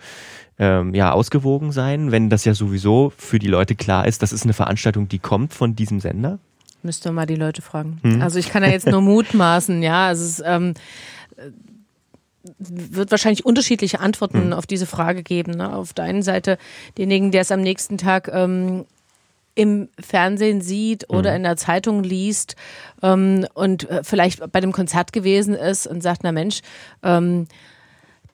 ähm, 0.60 0.94
ja, 0.94 1.14
ausgewogen 1.14 1.72
sein, 1.72 2.12
wenn 2.12 2.30
das 2.30 2.44
ja 2.44 2.54
sowieso 2.54 3.14
für 3.16 3.40
die 3.40 3.48
Leute 3.48 3.76
klar 3.76 4.08
ist, 4.08 4.22
das 4.22 4.34
ist 4.34 4.44
eine 4.44 4.54
Veranstaltung, 4.54 5.08
die 5.08 5.20
kommt 5.20 5.54
von 5.54 5.76
diesem 5.76 6.02
Sender? 6.02 6.40
Müsste 6.86 7.12
mal 7.12 7.26
die 7.26 7.36
Leute 7.36 7.62
fragen. 7.62 8.00
Hm. 8.04 8.22
Also 8.22 8.38
ich 8.40 8.50
kann 8.50 8.64
ja 8.64 8.70
jetzt 8.70 8.88
nur 8.88 9.02
mutmaßen, 9.14 9.82
ja. 9.82 10.08
Also 10.08 10.24
es 10.24 10.42
ähm, 10.46 10.76
äh, 11.36 11.50
wird 12.60 13.12
wahrscheinlich 13.12 13.46
unterschiedliche 13.46 13.98
Hm. 13.98 14.06
Antworten 14.06 14.54
auf 14.54 14.68
diese 14.68 14.86
Frage 14.86 15.24
geben. 15.24 15.54
Ne? 15.54 15.74
Auf 15.76 15.94
der 15.94 16.06
einen 16.06 16.22
Seite 16.22 16.58
denjenigen, 16.98 17.32
der 17.32 17.42
es 17.42 17.52
am 17.52 17.62
nächsten 17.62 17.98
Tag 17.98 18.30
ähm, 18.32 18.86
im 19.56 19.90
Fernsehen 20.00 20.62
sieht 20.62 21.10
oder 21.10 21.32
Hm. 21.32 21.38
in 21.38 21.44
der 21.44 21.58
Zeitung 21.58 22.04
liest 22.04 22.56
ähm, 23.02 23.48
und 23.54 23.90
äh, 23.90 24.04
vielleicht 24.04 24.52
bei 24.52 24.62
dem 24.62 24.72
Konzert 24.72 25.12
gewesen 25.12 25.56
ist 25.56 25.88
und 25.88 26.02
sagt, 26.04 26.22
na 26.24 26.32
Mensch, 26.32 26.62
ähm, 27.04 27.48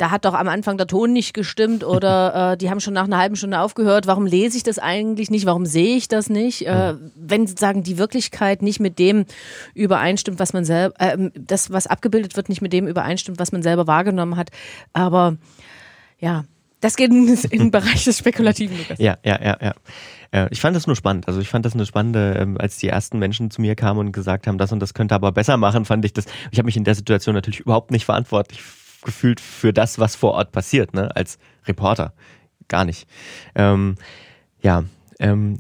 da 0.02 0.10
hat 0.10 0.26
doch 0.26 0.34
am 0.34 0.48
Anfang 0.48 0.78
der 0.78 0.88
Ton 0.88 1.14
nicht 1.14 1.36
gestimmt 1.36 1.84
oder 1.84 2.52
äh, 2.54 2.58
die 2.58 2.72
haben 2.72 2.80
schon 2.80 2.96
nach 2.96 3.04
einer 3.04 3.20
halben 3.20 3.36
Stunde 3.36 3.60
aufgehört. 3.60 4.08
Warum 4.08 4.26
lese 4.26 4.58
ich 4.58 4.64
das 4.64 4.80
eigentlich 4.80 5.30
nicht? 5.30 5.46
Warum 5.46 5.68
sehe 5.68 5.96
ich 5.96 6.08
das 6.08 6.28
nicht? 6.28 6.66
Äh, 6.66 6.96
wenn 7.16 7.46
sozusagen 7.46 7.84
die 7.84 8.00
Wirklichkeit 8.00 8.64
nicht 8.64 8.80
mit 8.80 8.98
dem 8.98 9.26
übereinstimmt, 9.76 10.40
was 10.40 10.54
man 10.54 10.66
selber, 10.66 11.00
äh, 11.00 11.30
das, 11.36 11.72
was 11.72 11.86
abgebildet 11.86 12.36
wird, 12.36 12.50
nicht 12.50 12.62
mit 12.62 12.74
dem 12.74 12.88
übereinstimmt, 12.88 13.38
was 13.40 13.52
man 13.52 13.62
selber 13.62 13.86
wahrgenommen 13.86 14.38
hat. 14.38 14.50
Aber 14.92 15.38
ja, 16.20 16.46
das 16.80 16.96
geht 16.96 17.12
in, 17.12 17.28
in 17.28 17.60
den 17.60 17.72
Bereich 17.72 18.04
des 18.04 18.18
Spekulativen. 18.18 18.80
Lukas. 18.80 18.98
Ja, 18.98 19.18
ja, 19.24 19.40
ja, 19.40 19.58
ja. 19.62 19.74
Äh, 20.32 20.48
Ich 20.50 20.62
fand 20.62 20.76
das 20.76 20.88
nur 20.88 20.96
spannend. 20.96 21.28
Also 21.28 21.40
ich 21.42 21.48
fand 21.48 21.64
das 21.64 21.76
eine 21.76 21.86
spannende, 21.86 22.38
ähm, 22.40 22.58
als 22.60 22.78
die 22.78 22.88
ersten 22.88 23.20
Menschen 23.20 23.52
zu 23.52 23.62
mir 23.62 23.76
kamen 23.76 24.00
und 24.00 24.12
gesagt 24.14 24.48
haben, 24.48 24.58
das 24.58 24.72
und 24.72 24.80
das 24.80 24.96
könnte 24.96 25.14
aber 25.14 25.32
besser 25.32 25.58
machen, 25.58 25.86
fand 25.86 26.04
ich 26.06 26.14
das. 26.14 26.26
Ich 26.50 26.58
habe 26.58 26.66
mich 26.66 26.78
in 26.78 26.86
der 26.86 26.96
Situation 26.96 27.36
natürlich 27.36 27.60
überhaupt 27.60 27.92
nicht 27.92 28.06
verantwortlich 28.06 28.64
gefühlt 29.04 29.40
für 29.40 29.74
das, 29.74 30.00
was 30.00 30.16
vor 30.16 30.34
Ort 30.34 30.52
passiert, 30.52 30.94
ne? 30.94 31.16
Als 31.16 31.40
Reporter. 31.66 32.14
Gar 32.68 32.86
nicht. 32.86 33.08
Ähm, 33.56 33.96
ja, 34.62 34.84
ähm, 35.20 35.58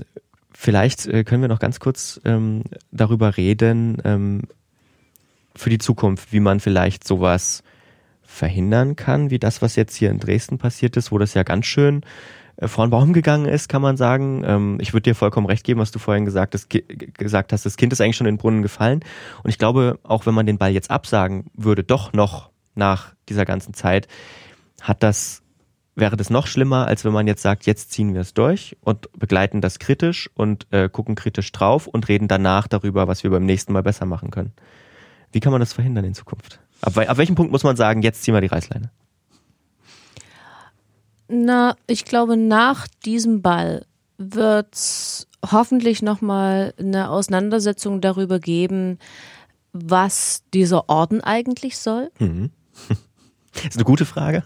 vielleicht 0.54 1.08
äh, 1.08 1.24
können 1.24 1.42
wir 1.42 1.50
noch 1.50 1.60
ganz 1.60 1.80
kurz 1.80 2.22
ähm, 2.24 2.64
darüber 2.92 3.38
reden, 3.38 3.98
ähm, 4.06 4.44
für 5.56 5.70
die 5.70 5.80
Zukunft, 5.80 6.32
wie 6.32 6.40
man 6.40 6.60
vielleicht 6.60 7.06
sowas 7.06 7.64
verhindern 8.22 8.96
kann, 8.96 9.30
wie 9.30 9.40
das, 9.40 9.62
was 9.62 9.76
jetzt 9.76 9.96
hier 9.96 10.10
in 10.10 10.20
Dresden 10.20 10.58
passiert 10.58 10.96
ist, 10.96 11.12
wo 11.12 11.18
das 11.18 11.34
ja 11.34 11.44
ganz 11.44 11.66
schön 11.66 12.04
äh, 12.56 12.70
vor 12.70 12.86
den 12.86 12.92
Baum 12.92 13.12
gegangen 13.12 13.46
ist, 13.46 13.68
kann 13.68 13.82
man 13.82 13.98
sagen. 13.98 14.44
Ähm, 14.46 14.78
ich 14.80 14.94
würde 14.94 15.10
dir 15.10 15.16
vollkommen 15.16 15.48
recht 15.48 15.66
geben, 15.66 15.82
was 15.82 15.92
du 15.92 16.00
vorhin 16.00 16.24
gesagt 16.24 16.70
ge- 16.70 16.86
gesagt 17.18 17.52
hast, 17.52 17.66
das 17.66 17.76
Kind 17.76 17.92
ist 17.92 18.00
eigentlich 18.00 18.16
schon 18.16 18.28
in 18.28 18.36
den 18.36 18.40
Brunnen 18.40 18.62
gefallen. 18.62 19.02
Und 19.44 19.50
ich 19.50 19.58
glaube, 19.58 20.00
auch 20.04 20.26
wenn 20.26 20.34
man 20.34 20.46
den 20.46 20.58
Ball 20.58 20.72
jetzt 20.72 20.90
absagen 20.90 21.48
würde, 21.54 21.84
doch 21.84 22.14
noch 22.14 22.51
nach 22.76 23.14
dieser 23.30 23.46
ganzen 23.46 23.74
Zeit, 23.74 24.08
hat 24.82 25.04
das, 25.04 25.42
wäre 25.96 26.18
das 26.18 26.30
noch 26.30 26.48
schlimmer, 26.48 26.88
als 26.88 27.06
wenn 27.06 27.14
man 27.14 27.28
jetzt 27.28 27.42
sagt, 27.42 27.66
jetzt 27.66 27.92
ziehen 27.92 28.14
wir 28.14 28.22
es 28.22 28.34
durch 28.34 28.78
und 28.82 29.12
begleiten 29.14 29.62
das 29.62 29.80
kritisch 29.80 30.30
und 30.34 30.68
äh, 30.72 30.90
gucken 30.90 31.16
kritisch 31.16 31.52
drauf 31.52 31.88
und 31.88 32.08
reden 32.08 32.28
danach 32.28 32.68
darüber, 32.68 33.08
was 33.08 33.24
wir 33.24 33.30
beim 33.32 33.46
nächsten 33.46 33.74
Mal 33.74 33.84
besser 33.84 34.06
machen 34.06 34.32
können. 34.32 34.54
Wie 35.32 35.40
kann 35.40 35.52
man 35.52 35.62
das 35.62 35.74
verhindern 35.74 36.06
in 36.06 36.14
Zukunft? 36.14 36.60
Ab, 36.82 36.98
ab 36.98 37.18
welchem 37.18 37.36
Punkt 37.36 37.52
muss 37.52 37.64
man 37.64 37.76
sagen, 37.76 38.02
jetzt 38.02 38.24
ziehen 38.24 38.34
wir 38.34 38.42
die 38.42 38.48
Reißleine? 38.48 38.90
Na, 41.28 41.76
ich 41.88 42.04
glaube, 42.04 42.36
nach 42.36 42.88
diesem 43.06 43.42
Ball 43.42 43.86
wird 44.18 44.76
es 44.76 45.28
hoffentlich 45.50 46.02
nochmal 46.02 46.74
eine 46.78 47.10
Auseinandersetzung 47.10 48.02
darüber 48.02 48.40
geben, 48.40 49.00
was 49.74 50.44
dieser 50.54 50.90
Orden 50.90 51.22
eigentlich 51.22 51.78
soll 51.78 52.12
Mhm. 52.20 52.52
Ist 53.68 53.76
eine 53.76 53.84
gute 53.84 54.06
Frage. 54.06 54.44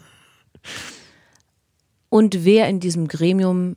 und 2.09 2.45
wer 2.45 2.67
in 2.69 2.79
diesem 2.79 3.07
Gremium 3.07 3.75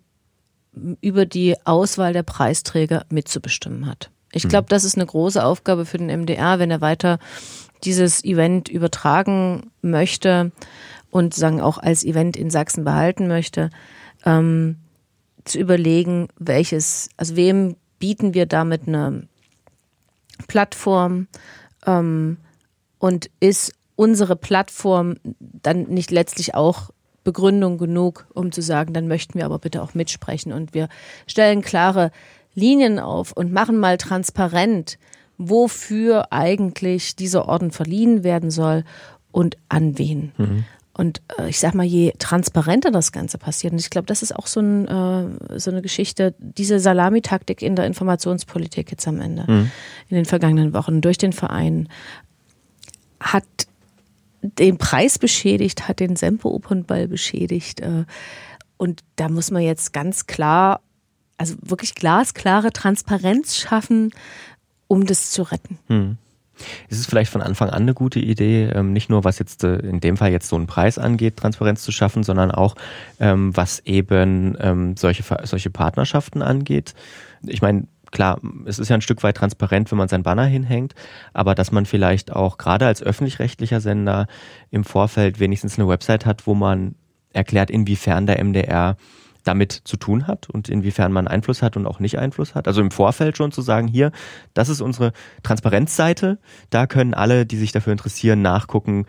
über 1.01 1.27
die 1.27 1.57
Auswahl 1.65 2.13
der 2.13 2.23
Preisträger 2.23 3.05
mitzubestimmen 3.11 3.87
hat. 3.87 4.11
Ich 4.33 4.49
glaube, 4.49 4.67
das 4.69 4.85
ist 4.85 4.97
eine 4.97 5.07
große 5.07 5.43
Aufgabe 5.43 5.87
für 5.87 5.99
den 5.99 6.09
MDR, 6.09 6.59
wenn 6.59 6.71
er 6.71 6.81
weiter 6.81 7.19
dieses 7.85 8.23
Event 8.25 8.69
übertragen 8.69 9.71
möchte 9.81 10.53
und 11.11 11.35
sagen 11.35 11.61
auch 11.61 11.79
als 11.79 12.05
Event 12.05 12.37
in 12.37 12.51
Sachsen 12.51 12.85
behalten 12.85 13.27
möchte, 13.27 13.71
ähm, 14.25 14.77
zu 15.45 15.59
überlegen, 15.59 16.29
welches, 16.39 17.09
also 17.17 17.37
wem 17.37 17.77
bieten 17.99 18.35
wir 18.35 18.47
damit 18.47 18.87
eine 18.87 19.27
Plattform 20.47 21.27
ähm, 21.87 22.37
und 22.99 23.31
ist 23.41 23.73
unsere 23.99 24.37
Plattform 24.37 25.17
dann 25.41 25.89
nicht 25.89 26.13
letztlich 26.13 26.55
auch 26.55 26.91
Begründung 27.25 27.79
genug, 27.79 28.29
um 28.33 28.53
zu 28.53 28.63
sagen, 28.63 28.93
dann 28.93 29.09
möchten 29.09 29.35
wir 29.35 29.45
aber 29.45 29.59
bitte 29.59 29.83
auch 29.83 29.93
mitsprechen 29.93 30.53
und 30.53 30.73
wir 30.73 30.89
stellen 31.27 31.63
klare 31.63 32.13
Linien 32.55 33.01
auf 33.01 33.33
und 33.33 33.53
machen 33.53 33.77
mal 33.79 33.99
transparent, 33.99 34.99
wofür 35.37 36.33
eigentlich 36.33 37.17
dieser 37.17 37.49
Orden 37.49 37.73
verliehen 37.73 38.23
werden 38.23 38.53
soll 38.53 38.85
und 39.33 39.57
an 39.69 39.99
wen. 39.99 40.33
Mhm. 40.37 40.65
Und 40.93 41.21
äh, 41.37 41.49
ich 41.49 41.59
sag 41.59 41.75
mal, 41.75 41.85
je 41.85 42.13
transparenter 42.21 42.93
das 42.93 43.11
Ganze 43.11 43.37
passiert, 43.37 43.73
und 43.73 43.81
ich 43.81 43.91
glaube, 43.91 44.07
das 44.07 44.23
ist 44.23 44.35
auch 44.35 44.47
so, 44.47 44.61
ein, 44.61 44.87
äh, 44.87 45.59
so 45.59 45.73
eine 45.73 45.83
Geschichte, 45.83 46.37
diese 46.39 46.79
Salamitaktik 46.79 47.63
in 47.63 47.75
der 47.75 47.87
Informationspolitik 47.87 48.93
jetzt 48.93 49.09
am 49.09 49.21
Ende, 49.21 49.45
mhm. 49.47 49.71
in 50.09 50.15
den 50.15 50.25
vergangenen 50.25 50.73
Wochen 50.73 51.01
durch 51.01 51.19
den 51.19 51.33
Verein, 51.33 51.89
hat 53.21 53.45
den 54.43 54.79
Preis 54.79 55.19
beschädigt, 55.19 55.89
hat 55.89 56.01
den 56.01 56.17
Semper-Opernball 56.17 57.09
beschädigt. 57.09 57.81
Äh, 57.81 58.05
und 58.77 59.03
da 59.17 59.29
muss 59.29 59.51
man 59.51 59.63
jetzt 59.63 59.93
ganz 59.93 60.27
klar, 60.27 60.81
also 61.37 61.55
wirklich 61.61 61.95
glasklare 61.95 62.73
Transparenz 62.73 63.57
schaffen, 63.57 64.13
um 64.87 65.07
das 65.07 65.31
zu 65.31 65.43
retten. 65.43 65.79
Mhm. 65.89 66.19
Ist 66.89 66.99
es 66.99 67.07
vielleicht 67.07 67.31
von 67.31 67.43
Anfang 67.43 67.71
an 67.71 67.83
eine 67.83 67.95
gute 67.95 68.19
Idee, 68.19 68.65
ähm, 68.75 68.93
nicht 68.93 69.11
nur 69.11 69.25
was 69.25 69.39
jetzt 69.39 69.63
äh, 69.65 69.77
in 69.77 70.01
dem 70.01 70.17
Fall 70.17 70.33
jetzt 70.33 70.49
so 70.49 70.57
einen 70.57 70.67
Preis 70.67 70.99
angeht, 70.99 71.37
Transparenz 71.37 71.83
zu 71.83 71.93
schaffen, 71.93 72.25
sondern 72.25 72.51
auch 72.51 72.75
ähm, 73.21 73.57
was 73.57 73.81
eben 73.81 74.57
ähm, 74.61 74.97
solche, 74.97 75.23
solche 75.45 75.71
Partnerschaften 75.71 76.43
angeht? 76.43 76.95
Ich 77.47 77.63
meine, 77.63 77.87
klar, 78.11 78.41
es 78.67 78.79
ist 78.79 78.89
ja 78.89 78.97
ein 78.97 79.03
Stück 79.03 79.23
weit 79.23 79.37
transparent, 79.37 79.91
wenn 79.91 79.99
man 79.99 80.09
sein 80.09 80.23
Banner 80.23 80.45
hinhängt, 80.45 80.95
aber 81.33 81.55
dass 81.55 81.73
man 81.73 81.87
vielleicht 81.87 82.33
auch 82.33 82.59
gerade 82.59 82.87
als 82.87 83.03
öffentlich-rechtlicher 83.03 83.81
Sender 83.81 84.27
im 84.71 84.85
Vorfeld 84.85 85.41
wenigstens 85.41 85.79
eine 85.79 85.89
Website 85.89 86.27
hat, 86.27 86.47
wo 86.47 86.55
man 86.55 86.95
erklärt, 87.33 87.71
inwiefern 87.71 88.27
der 88.27 88.43
MDR 88.43 88.97
damit 89.45 89.73
zu 89.73 89.97
tun 89.97 90.27
hat 90.27 90.51
und 90.51 90.69
inwiefern 90.69 91.11
man 91.11 91.27
Einfluss 91.27 91.63
hat 91.63 91.77
und 91.77 91.87
auch 91.87 92.01
nicht 92.01 92.19
Einfluss 92.19 92.55
hat. 92.55 92.69
Also 92.69 92.81
im 92.81 92.91
Vorfeld 92.91 93.37
schon 93.37 93.53
zu 93.53 93.63
sagen, 93.63 93.89
hier, 93.89 94.13
das 94.53 94.69
ist 94.69 94.81
unsere 94.81 95.13
Transparenzseite, 95.43 96.39
da 96.71 96.87
können 96.87 97.15
alle, 97.15 97.47
die 97.47 97.57
sich 97.57 97.73
dafür 97.73 97.93
interessieren, 97.93 98.43
nachgucken, 98.43 99.07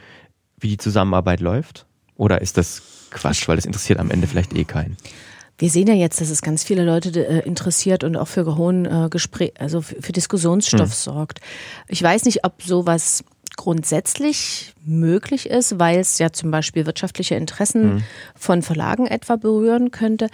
wie 0.57 0.69
die 0.69 0.77
Zusammenarbeit 0.77 1.41
läuft. 1.41 1.85
Oder 2.15 2.41
ist 2.41 2.57
das 2.57 3.07
Quatsch, 3.11 3.47
weil 3.47 3.55
das 3.55 3.65
interessiert 3.65 3.99
am 3.99 4.11
Ende 4.11 4.27
vielleicht 4.27 4.55
eh 4.55 4.63
keinen? 4.63 4.97
Wir 5.59 5.69
sehen 5.69 5.87
ja 5.87 5.93
jetzt, 5.93 6.21
dass 6.21 6.29
es 6.29 6.41
ganz 6.41 6.63
viele 6.63 6.85
Leute 6.85 7.09
äh, 7.27 7.45
interessiert 7.45 8.03
und 8.03 8.15
auch 8.15 8.27
für 8.27 8.55
hohen 8.55 8.85
äh, 8.85 9.09
Gespräch, 9.09 9.51
also 9.59 9.81
für, 9.81 10.01
für 10.01 10.13
Diskussionsstoff 10.13 10.81
hm. 10.81 10.87
sorgt. 10.87 11.41
Ich 11.89 12.01
weiß 12.01 12.25
nicht, 12.25 12.45
ob 12.45 12.63
sowas 12.63 13.23
grundsätzlich 13.57 14.73
möglich 14.85 15.49
ist, 15.49 15.79
weil 15.79 15.99
es 15.99 16.17
ja 16.17 16.31
zum 16.31 16.49
Beispiel 16.49 16.85
wirtschaftliche 16.85 17.35
Interessen 17.35 17.95
mhm. 17.95 18.03
von 18.33 18.61
Verlagen 18.61 19.05
etwa 19.05 19.35
berühren 19.35 19.91
könnte. 19.91 20.29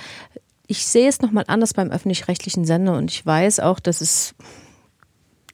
Ich 0.68 0.86
sehe 0.86 1.10
es 1.10 1.22
nochmal 1.22 1.46
anders 1.48 1.74
beim 1.74 1.90
öffentlich-rechtlichen 1.90 2.66
Sender 2.66 2.96
und 2.96 3.10
ich 3.10 3.26
weiß 3.26 3.62
auch, 3.62 3.80
dass 3.80 4.02
es 4.02 4.36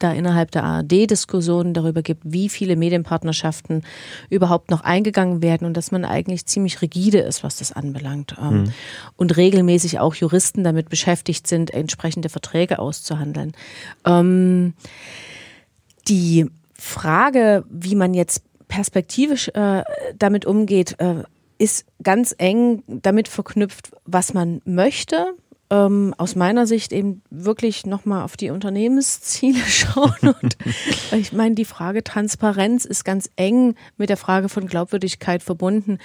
da 0.04 0.12
innerhalb 0.12 0.52
der 0.52 0.64
ARD 0.64 1.10
Diskussionen 1.10 1.74
darüber 1.74 2.02
gibt, 2.02 2.22
wie 2.26 2.50
viele 2.50 2.76
Medienpartnerschaften 2.76 3.84
überhaupt 4.30 4.72
noch 4.72 4.82
eingegangen 4.82 5.42
werden 5.42 5.66
und 5.66 5.76
dass 5.78 5.92
man 5.92 6.06
eigentlich 6.06 6.46
ziemlich 6.46 6.82
rigide 6.82 7.20
ist, 7.20 7.44
was 7.44 7.58
das 7.58 7.72
anbelangt. 7.72 8.36
Ähm, 8.42 8.64
mhm. 8.64 8.74
Und 9.16 9.38
regelmäßig 9.38 10.00
auch 10.00 10.16
Juristen 10.16 10.64
damit 10.64 10.90
beschäftigt 10.90 11.48
sind, 11.48 11.72
entsprechende 11.72 12.30
Verträge 12.30 12.80
auszuhandeln. 12.80 13.54
Ähm, 14.06 14.74
die 16.08 16.48
Frage, 16.74 17.64
wie 17.70 17.96
man 17.96 18.14
jetzt 18.14 18.44
perspektivisch 18.68 19.50
äh, 19.50 19.84
damit 20.18 20.46
umgeht, 20.46 20.96
äh, 21.00 21.24
ist 21.58 21.86
ganz 22.02 22.34
eng 22.38 22.84
damit 22.88 23.28
verknüpft, 23.28 23.92
was 24.06 24.34
man 24.34 24.62
möchte. 24.66 25.36
Ähm, 25.72 26.14
aus 26.18 26.36
meiner 26.36 26.68
Sicht 26.68 26.92
eben 26.92 27.22
wirklich 27.30 27.86
nochmal 27.86 28.24
auf 28.24 28.36
die 28.36 28.50
Unternehmensziele 28.50 29.60
schauen. 29.68 30.36
Und 30.42 30.58
ich 31.14 31.32
meine, 31.32 31.56
die 31.56 31.66
Frage 31.66 32.04
Transparenz 32.04 32.84
ist 32.84 33.06
ganz 33.06 33.30
eng 33.38 33.76
mit 33.98 34.10
der 34.10 34.18
Frage 34.18 34.50
von 34.50 34.68
Glaubwürdigkeit 34.68 35.42
verbunden. 35.42 35.98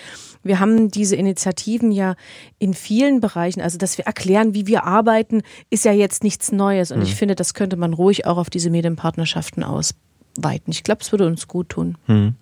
Wir 0.45 0.61
haben 0.61 0.91
diese 0.91 1.17
Initiativen 1.17 1.91
ja 1.91 2.15
in 2.61 2.75
vielen 2.75 3.21
Bereichen, 3.21 3.61
also 3.61 3.77
dass 3.77 3.99
wir 3.99 4.07
erklären, 4.07 4.55
wie 4.55 4.69
wir 4.69 4.85
arbeiten, 4.85 5.43
ist 5.69 5.85
ja 5.85 5.93
jetzt 5.93 6.23
nichts 6.23 6.53
Neues. 6.53 6.93
Und 6.93 6.99
mhm. 6.99 7.05
ich 7.05 7.17
finde, 7.17 7.35
das 7.35 7.53
könnte 7.53 7.77
man 7.77 7.93
ruhig 7.93 8.25
auch 8.25 8.39
auf 8.39 8.51
diese 8.51 8.71
Medienpartnerschaften 8.71 9.65
aus 9.65 9.95
weiten. 10.39 10.71
Ich 10.71 10.85
glaube, 10.85 11.03
es 11.03 11.13
würde 11.13 11.27
uns 11.27 11.49
gut 11.49 11.71
tun. 11.71 11.97
Hm. 12.07 12.35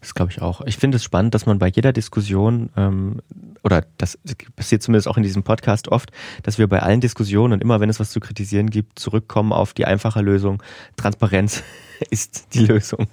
Das 0.00 0.14
glaube 0.14 0.30
ich 0.30 0.42
auch. 0.42 0.60
Ich 0.62 0.76
finde 0.76 0.96
es 0.96 1.04
spannend, 1.04 1.34
dass 1.34 1.46
man 1.46 1.58
bei 1.58 1.68
jeder 1.68 1.92
Diskussion, 1.92 2.70
ähm, 2.76 3.20
oder 3.62 3.84
das 3.98 4.18
passiert 4.56 4.82
zumindest 4.82 5.08
auch 5.08 5.16
in 5.16 5.22
diesem 5.22 5.42
Podcast 5.42 5.88
oft, 5.88 6.10
dass 6.42 6.58
wir 6.58 6.66
bei 6.66 6.80
allen 6.80 7.00
Diskussionen 7.00 7.54
und 7.54 7.62
immer, 7.62 7.80
wenn 7.80 7.90
es 7.90 8.00
was 8.00 8.10
zu 8.10 8.20
kritisieren 8.20 8.70
gibt, 8.70 8.98
zurückkommen 8.98 9.52
auf 9.52 9.74
die 9.74 9.84
einfache 9.84 10.20
Lösung. 10.20 10.62
Transparenz 10.96 11.62
ist 12.10 12.54
die 12.54 12.66
Lösung. 12.66 13.06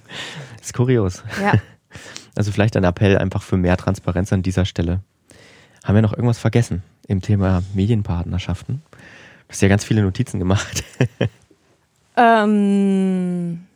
Das 0.56 0.66
ist 0.66 0.74
kurios. 0.74 1.22
Ja. 1.40 1.54
Also 2.38 2.52
vielleicht 2.52 2.76
ein 2.76 2.84
Appell 2.84 3.16
einfach 3.16 3.42
für 3.42 3.56
mehr 3.56 3.78
Transparenz 3.78 4.30
an 4.30 4.42
dieser 4.42 4.66
Stelle. 4.66 5.00
Haben 5.84 5.94
wir 5.94 6.02
noch 6.02 6.12
irgendwas 6.12 6.38
vergessen 6.38 6.82
im 7.08 7.22
Thema 7.22 7.62
Medienpartnerschaften? 7.72 8.82
Du 8.90 9.48
hast 9.48 9.62
ja 9.62 9.68
ganz 9.68 9.84
viele 9.84 10.02
Notizen 10.02 10.38
gemacht. 10.38 10.84
ähm 12.18 13.66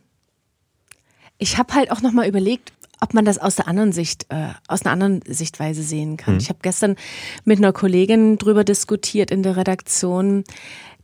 ich 1.41 1.57
habe 1.57 1.73
halt 1.73 1.91
auch 1.91 2.01
nochmal 2.01 2.27
überlegt, 2.27 2.71
ob 3.01 3.13
man 3.13 3.25
das 3.25 3.39
aus 3.39 3.55
der 3.55 3.67
anderen 3.67 3.91
Sicht, 3.91 4.27
äh, 4.29 4.49
aus 4.67 4.85
einer 4.85 4.93
anderen 4.93 5.21
Sichtweise 5.27 5.83
sehen 5.83 6.17
kann. 6.17 6.35
Mhm. 6.35 6.39
Ich 6.39 6.49
habe 6.49 6.59
gestern 6.61 6.95
mit 7.43 7.57
einer 7.57 7.73
Kollegin 7.73 8.37
drüber 8.37 8.63
diskutiert 8.63 9.31
in 9.31 9.43
der 9.43 9.57
Redaktion, 9.57 10.43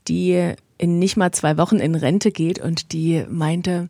die 0.07 0.53
in 0.77 0.99
nicht 0.99 1.17
mal 1.17 1.31
zwei 1.31 1.57
Wochen 1.57 1.77
in 1.77 1.95
Rente 1.95 2.31
geht 2.31 2.59
und 2.59 2.93
die 2.93 3.25
meinte, 3.29 3.89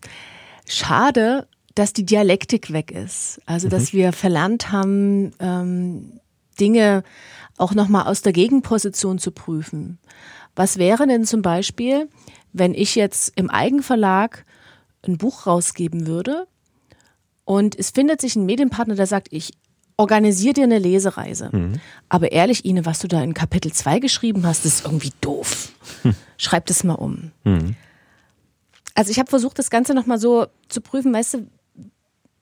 schade, 0.65 1.47
dass 1.75 1.93
die 1.93 2.05
Dialektik 2.05 2.71
weg 2.71 2.91
ist. 2.91 3.41
Also, 3.45 3.67
dass 3.67 3.91
mhm. 3.91 3.97
wir 3.97 4.13
verlernt 4.13 4.71
haben, 4.71 5.31
ähm, 5.39 6.19
Dinge 6.59 7.03
auch 7.57 7.73
nochmal 7.75 8.07
aus 8.07 8.21
der 8.21 8.33
Gegenposition 8.33 9.19
zu 9.19 9.31
prüfen. 9.31 9.99
Was 10.55 10.77
wäre 10.77 11.05
denn 11.07 11.25
zum 11.25 11.41
Beispiel, 11.41 12.07
wenn 12.53 12.73
ich 12.73 12.95
jetzt 12.95 13.33
im 13.35 13.49
Eigenverlag 13.49 14.45
ein 15.05 15.17
Buch 15.17 15.45
rausgeben 15.45 16.07
würde 16.07 16.47
und 17.47 17.79
es 17.79 17.91
findet 17.91 18.19
sich 18.19 18.35
ein 18.35 18.45
Medienpartner, 18.45 18.95
der 18.95 19.07
sagt, 19.07 19.29
ich 19.31 19.53
organisiere 19.95 20.53
dir 20.53 20.63
eine 20.65 20.79
Lesereise. 20.79 21.49
Mhm. 21.53 21.79
Aber 22.09 22.33
ehrlich, 22.33 22.65
Ine, 22.65 22.85
was 22.85 22.99
du 22.99 23.07
da 23.07 23.23
in 23.23 23.33
Kapitel 23.33 23.71
2 23.71 23.99
geschrieben 23.99 24.45
hast, 24.45 24.65
ist 24.65 24.83
irgendwie 24.83 25.13
doof. 25.21 25.71
Hm. 26.01 26.13
Schreib 26.35 26.65
das 26.65 26.83
mal 26.83 26.95
um. 26.95 27.31
Mhm. 27.45 27.77
Also 28.95 29.11
ich 29.11 29.19
habe 29.19 29.29
versucht, 29.29 29.57
das 29.59 29.69
Ganze 29.69 29.93
nochmal 29.93 30.19
so 30.19 30.47
zu 30.67 30.81
prüfen, 30.81 31.13
weißt 31.13 31.35
du, 31.35 31.47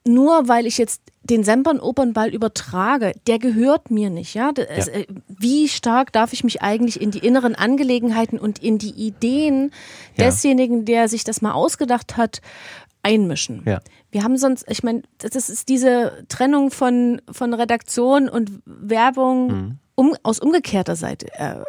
nur 0.04 0.48
weil 0.48 0.66
ich 0.66 0.76
jetzt 0.76 1.02
den 1.22 1.44
Sempern 1.44 1.78
Opernball 1.78 2.34
übertrage, 2.34 3.12
der 3.28 3.38
gehört 3.38 3.90
mir 3.90 4.10
nicht, 4.10 4.34
ja? 4.34 4.50
Das, 4.52 4.86
ja. 4.86 4.92
Äh, 4.92 5.06
wie 5.28 5.68
stark 5.68 6.12
darf 6.12 6.32
ich 6.32 6.42
mich 6.42 6.62
eigentlich 6.62 7.00
in 7.00 7.12
die 7.12 7.18
inneren 7.18 7.54
Angelegenheiten 7.54 8.38
und 8.38 8.58
in 8.60 8.78
die 8.78 8.90
Ideen 8.90 9.70
ja. 10.16 10.24
desjenigen, 10.26 10.84
der 10.84 11.08
sich 11.08 11.22
das 11.22 11.42
mal 11.42 11.52
ausgedacht 11.52 12.16
hat, 12.16 12.40
einmischen? 13.06 13.62
Ja. 13.64 13.80
Wir 14.10 14.24
haben 14.24 14.36
sonst, 14.36 14.64
ich 14.68 14.82
meine, 14.82 15.02
das 15.18 15.48
ist 15.48 15.68
diese 15.68 16.24
Trennung 16.28 16.70
von, 16.70 17.22
von 17.30 17.54
Redaktion 17.54 18.28
und 18.28 18.50
Werbung 18.64 19.46
mhm. 19.46 19.78
um, 19.94 20.16
aus 20.22 20.40
umgekehrter 20.40 20.96
Seite 20.96 21.32
äh, 21.34 21.62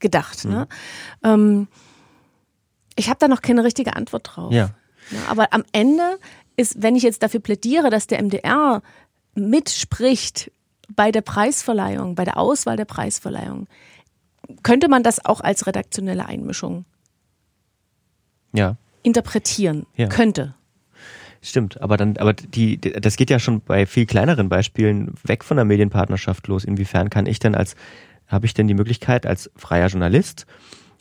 gedacht. 0.00 0.44
Ne? 0.44 0.50
Mhm. 0.50 0.56
Ne? 0.56 0.68
Ähm, 1.22 1.68
ich 2.96 3.08
habe 3.08 3.18
da 3.20 3.28
noch 3.28 3.42
keine 3.42 3.64
richtige 3.64 3.94
Antwort 3.94 4.32
drauf. 4.34 4.52
Ja. 4.52 4.70
ja 5.10 5.18
aber 5.28 5.52
am 5.52 5.64
Ende 5.72 6.18
ist, 6.56 6.82
wenn 6.82 6.96
ich 6.96 7.02
jetzt 7.02 7.22
dafür 7.22 7.40
plädiere, 7.40 7.88
dass 7.88 8.06
der 8.06 8.22
MDR 8.22 8.82
mitspricht 9.34 10.50
bei 10.88 11.12
der 11.12 11.22
Preisverleihung, 11.22 12.16
bei 12.16 12.24
der 12.24 12.36
Auswahl 12.36 12.76
der 12.76 12.84
Preisverleihung, 12.84 13.66
könnte 14.62 14.88
man 14.88 15.02
das 15.02 15.24
auch 15.24 15.40
als 15.40 15.66
redaktionelle 15.66 16.26
Einmischung 16.26 16.84
ja. 18.52 18.76
interpretieren. 19.02 19.86
Ja. 19.96 20.08
Könnte. 20.08 20.54
Stimmt, 21.44 21.80
aber 21.80 21.96
dann, 21.96 22.16
aber 22.18 22.34
die, 22.34 22.80
das 22.80 23.16
geht 23.16 23.28
ja 23.28 23.40
schon 23.40 23.60
bei 23.60 23.84
viel 23.84 24.06
kleineren 24.06 24.48
Beispielen 24.48 25.12
weg 25.24 25.42
von 25.42 25.56
der 25.56 25.64
Medienpartnerschaft 25.64 26.46
los. 26.46 26.64
Inwiefern 26.64 27.10
kann 27.10 27.26
ich 27.26 27.40
denn 27.40 27.56
als, 27.56 27.74
habe 28.28 28.46
ich 28.46 28.54
denn 28.54 28.68
die 28.68 28.74
Möglichkeit 28.74 29.26
als 29.26 29.50
freier 29.56 29.88
Journalist 29.88 30.46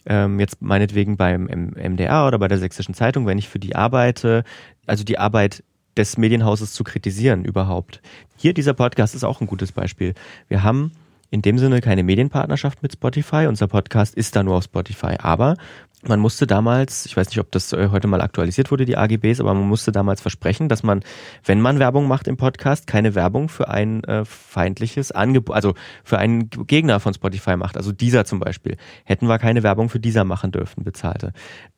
ähm, 0.08 0.40
jetzt 0.40 0.60
meinetwegen 0.62 1.16
beim 1.16 1.46
MDR 1.46 2.26
oder 2.26 2.40
bei 2.40 2.48
der 2.48 2.58
Sächsischen 2.58 2.96
Zeitung, 2.96 3.28
wenn 3.28 3.38
ich 3.38 3.50
für 3.50 3.60
die 3.60 3.76
arbeite, 3.76 4.44
also 4.88 5.04
die 5.04 5.20
Arbeit 5.20 5.64
des 5.96 6.18
Medienhauses 6.18 6.74
zu 6.74 6.84
kritisieren 6.84 7.46
überhaupt. 7.46 8.02
Hier 8.36 8.54
dieser 8.54 8.74
Podcast 8.74 9.14
ist 9.14 9.24
auch 9.24 9.42
ein 9.42 9.48
gutes 9.48 9.72
Beispiel. 9.72 10.16
Wir 10.48 10.64
haben 10.64 10.92
in 11.32 11.42
dem 11.42 11.58
Sinne 11.58 11.82
keine 11.82 12.04
Medienpartnerschaft 12.04 12.84
mit 12.84 12.94
Spotify. 12.94 13.48
Unser 13.48 13.68
Podcast 13.68 14.16
ist 14.16 14.36
da 14.36 14.44
nur 14.44 14.58
auf 14.58 14.66
Spotify. 14.66 15.16
Aber 15.18 15.56
man 16.04 16.20
musste 16.20 16.46
damals, 16.46 17.06
ich 17.06 17.16
weiß 17.16 17.30
nicht, 17.30 17.40
ob 17.40 17.52
das 17.52 17.72
äh, 17.74 17.90
heute 17.92 18.08
mal 18.08 18.22
aktualisiert 18.22 18.70
wurde, 18.70 18.86
die 18.86 18.98
AGBs, 18.98 19.40
aber 19.40 19.54
man 19.54 19.68
musste 19.68 19.92
damals 19.92 20.20
versprechen, 20.20 20.68
dass 20.68 20.84
man, 20.84 21.02
wenn 21.46 21.62
man 21.62 21.80
Werbung 21.80 22.08
macht 22.08 22.28
im 22.28 22.38
Podcast, 22.38 22.86
keine 22.86 23.16
Werbung 23.16 23.50
für 23.50 23.70
ein 23.70 24.04
äh, 24.04 24.26
feindliches 24.26 25.12
Angebot, 25.12 25.56
also 25.56 25.74
für 26.04 26.18
einen 26.18 26.50
Gegner 26.50 27.00
von 27.00 27.14
Spotify 27.14 27.56
macht. 27.56 27.78
Also 27.78 27.92
dieser 27.92 28.26
zum 28.26 28.40
Beispiel. 28.40 28.78
Hätten 29.06 29.28
wir 29.28 29.40
keine 29.40 29.64
Werbung 29.64 29.90
für 29.90 30.00
dieser 30.00 30.26
machen 30.26 30.52
dürfen, 30.52 30.84
bezahlte. 30.84 31.34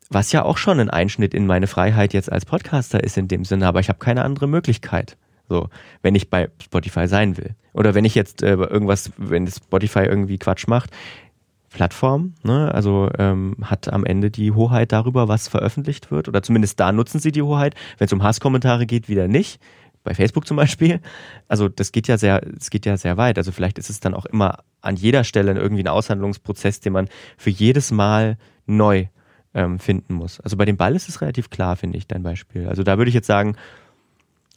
Was 0.09 0.31
ja 0.31 0.43
auch 0.43 0.57
schon 0.57 0.79
ein 0.79 0.89
Einschnitt 0.89 1.33
in 1.33 1.45
meine 1.45 1.67
Freiheit 1.67 2.13
jetzt 2.13 2.31
als 2.31 2.45
Podcaster 2.45 3.03
ist 3.03 3.17
in 3.17 3.27
dem 3.27 3.45
Sinne, 3.45 3.67
aber 3.67 3.81
ich 3.81 3.89
habe 3.89 3.99
keine 3.99 4.23
andere 4.23 4.47
Möglichkeit. 4.47 5.17
So, 5.49 5.69
wenn 6.01 6.15
ich 6.15 6.29
bei 6.29 6.49
Spotify 6.61 7.07
sein 7.07 7.37
will. 7.37 7.55
Oder 7.73 7.95
wenn 7.95 8.05
ich 8.05 8.15
jetzt 8.15 8.43
äh, 8.43 8.53
irgendwas, 8.53 9.11
wenn 9.17 9.47
Spotify 9.47 9.99
irgendwie 9.99 10.37
Quatsch 10.37 10.67
macht, 10.67 10.91
Plattform, 11.69 12.35
ne, 12.43 12.73
also 12.73 13.09
ähm, 13.17 13.55
hat 13.63 13.91
am 13.91 14.05
Ende 14.05 14.29
die 14.29 14.51
Hoheit 14.51 14.91
darüber, 14.91 15.27
was 15.27 15.47
veröffentlicht 15.47 16.11
wird. 16.11 16.27
Oder 16.27 16.43
zumindest 16.43 16.79
da 16.79 16.91
nutzen 16.91 17.19
sie 17.19 17.31
die 17.31 17.41
Hoheit. 17.41 17.75
Wenn 17.97 18.05
es 18.05 18.13
um 18.13 18.23
Hasskommentare 18.23 18.85
geht, 18.85 19.09
wieder 19.09 19.27
nicht. 19.27 19.59
Bei 20.03 20.13
Facebook 20.13 20.45
zum 20.45 20.57
Beispiel. 20.57 21.01
Also 21.47 21.69
das 21.69 21.91
geht 21.91 22.07
ja 22.07 22.17
sehr, 22.17 22.45
es 22.57 22.69
geht 22.69 22.85
ja 22.85 22.95
sehr 22.95 23.17
weit. 23.17 23.37
Also 23.37 23.51
vielleicht 23.51 23.79
ist 23.79 23.89
es 23.89 23.99
dann 23.99 24.13
auch 24.13 24.25
immer 24.25 24.59
an 24.81 24.95
jeder 24.95 25.23
Stelle 25.23 25.53
irgendwie 25.53 25.83
ein 25.83 25.87
Aushandlungsprozess, 25.87 26.79
den 26.79 26.93
man 26.93 27.09
für 27.37 27.49
jedes 27.49 27.91
Mal 27.91 28.37
neu 28.65 29.07
ähm, 29.53 29.79
finden 29.79 30.13
muss. 30.13 30.39
Also 30.41 30.57
bei 30.57 30.65
dem 30.65 30.77
Ball 30.77 30.95
ist 30.95 31.09
es 31.09 31.21
relativ 31.21 31.49
klar, 31.49 31.75
finde 31.75 31.97
ich, 31.97 32.07
dein 32.07 32.23
Beispiel. 32.23 32.67
Also 32.67 32.83
da 32.83 32.97
würde 32.97 33.09
ich 33.09 33.15
jetzt 33.15 33.27
sagen, 33.27 33.55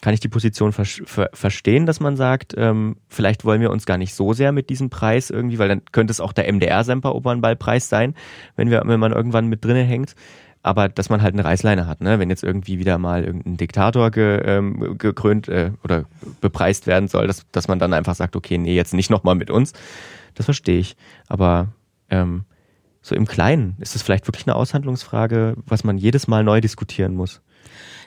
kann 0.06 0.14
ich 0.14 0.20
die 0.20 0.28
Position 0.28 0.70
ver 0.70 0.84
ver 0.84 1.30
verstehen, 1.32 1.84
dass 1.84 1.98
man 1.98 2.16
sagt, 2.16 2.54
ähm, 2.56 2.94
vielleicht 3.08 3.44
wollen 3.44 3.60
wir 3.60 3.72
uns 3.72 3.86
gar 3.86 3.98
nicht 3.98 4.14
so 4.14 4.34
sehr 4.34 4.52
mit 4.52 4.70
diesem 4.70 4.88
Preis 4.88 5.30
irgendwie, 5.30 5.58
weil 5.58 5.66
dann 5.66 5.82
könnte 5.90 6.12
es 6.12 6.20
auch 6.20 6.32
der 6.32 6.46
MDR-Semper-Opernballpreis 6.46 7.88
sein, 7.88 8.14
wenn, 8.54 8.70
wir, 8.70 8.84
wenn 8.86 9.00
man 9.00 9.10
irgendwann 9.10 9.48
mit 9.48 9.64
drinnen 9.64 9.84
hängt. 9.84 10.14
Aber 10.62 10.88
dass 10.88 11.10
man 11.10 11.22
halt 11.22 11.34
eine 11.34 11.44
Reißleine 11.44 11.88
hat, 11.88 12.02
ne? 12.02 12.20
wenn 12.20 12.30
jetzt 12.30 12.44
irgendwie 12.44 12.78
wieder 12.78 12.98
mal 12.98 13.24
irgendein 13.24 13.56
Diktator 13.56 14.12
ge, 14.12 14.42
ähm, 14.44 14.96
gekrönt 14.96 15.48
äh, 15.48 15.72
oder 15.82 16.04
bepreist 16.40 16.86
werden 16.86 17.08
soll, 17.08 17.26
dass, 17.26 17.44
dass 17.50 17.66
man 17.66 17.80
dann 17.80 17.92
einfach 17.92 18.14
sagt, 18.14 18.36
okay, 18.36 18.58
nee, 18.58 18.76
jetzt 18.76 18.94
nicht 18.94 19.10
nochmal 19.10 19.34
mit 19.34 19.50
uns. 19.50 19.72
Das 20.36 20.44
verstehe 20.44 20.78
ich. 20.78 20.94
Aber 21.26 21.72
ähm, 22.10 22.44
so 23.02 23.16
im 23.16 23.26
Kleinen 23.26 23.74
ist 23.80 23.96
es 23.96 24.02
vielleicht 24.02 24.28
wirklich 24.28 24.46
eine 24.46 24.54
Aushandlungsfrage, 24.54 25.56
was 25.66 25.82
man 25.82 25.98
jedes 25.98 26.28
Mal 26.28 26.44
neu 26.44 26.60
diskutieren 26.60 27.16
muss. 27.16 27.42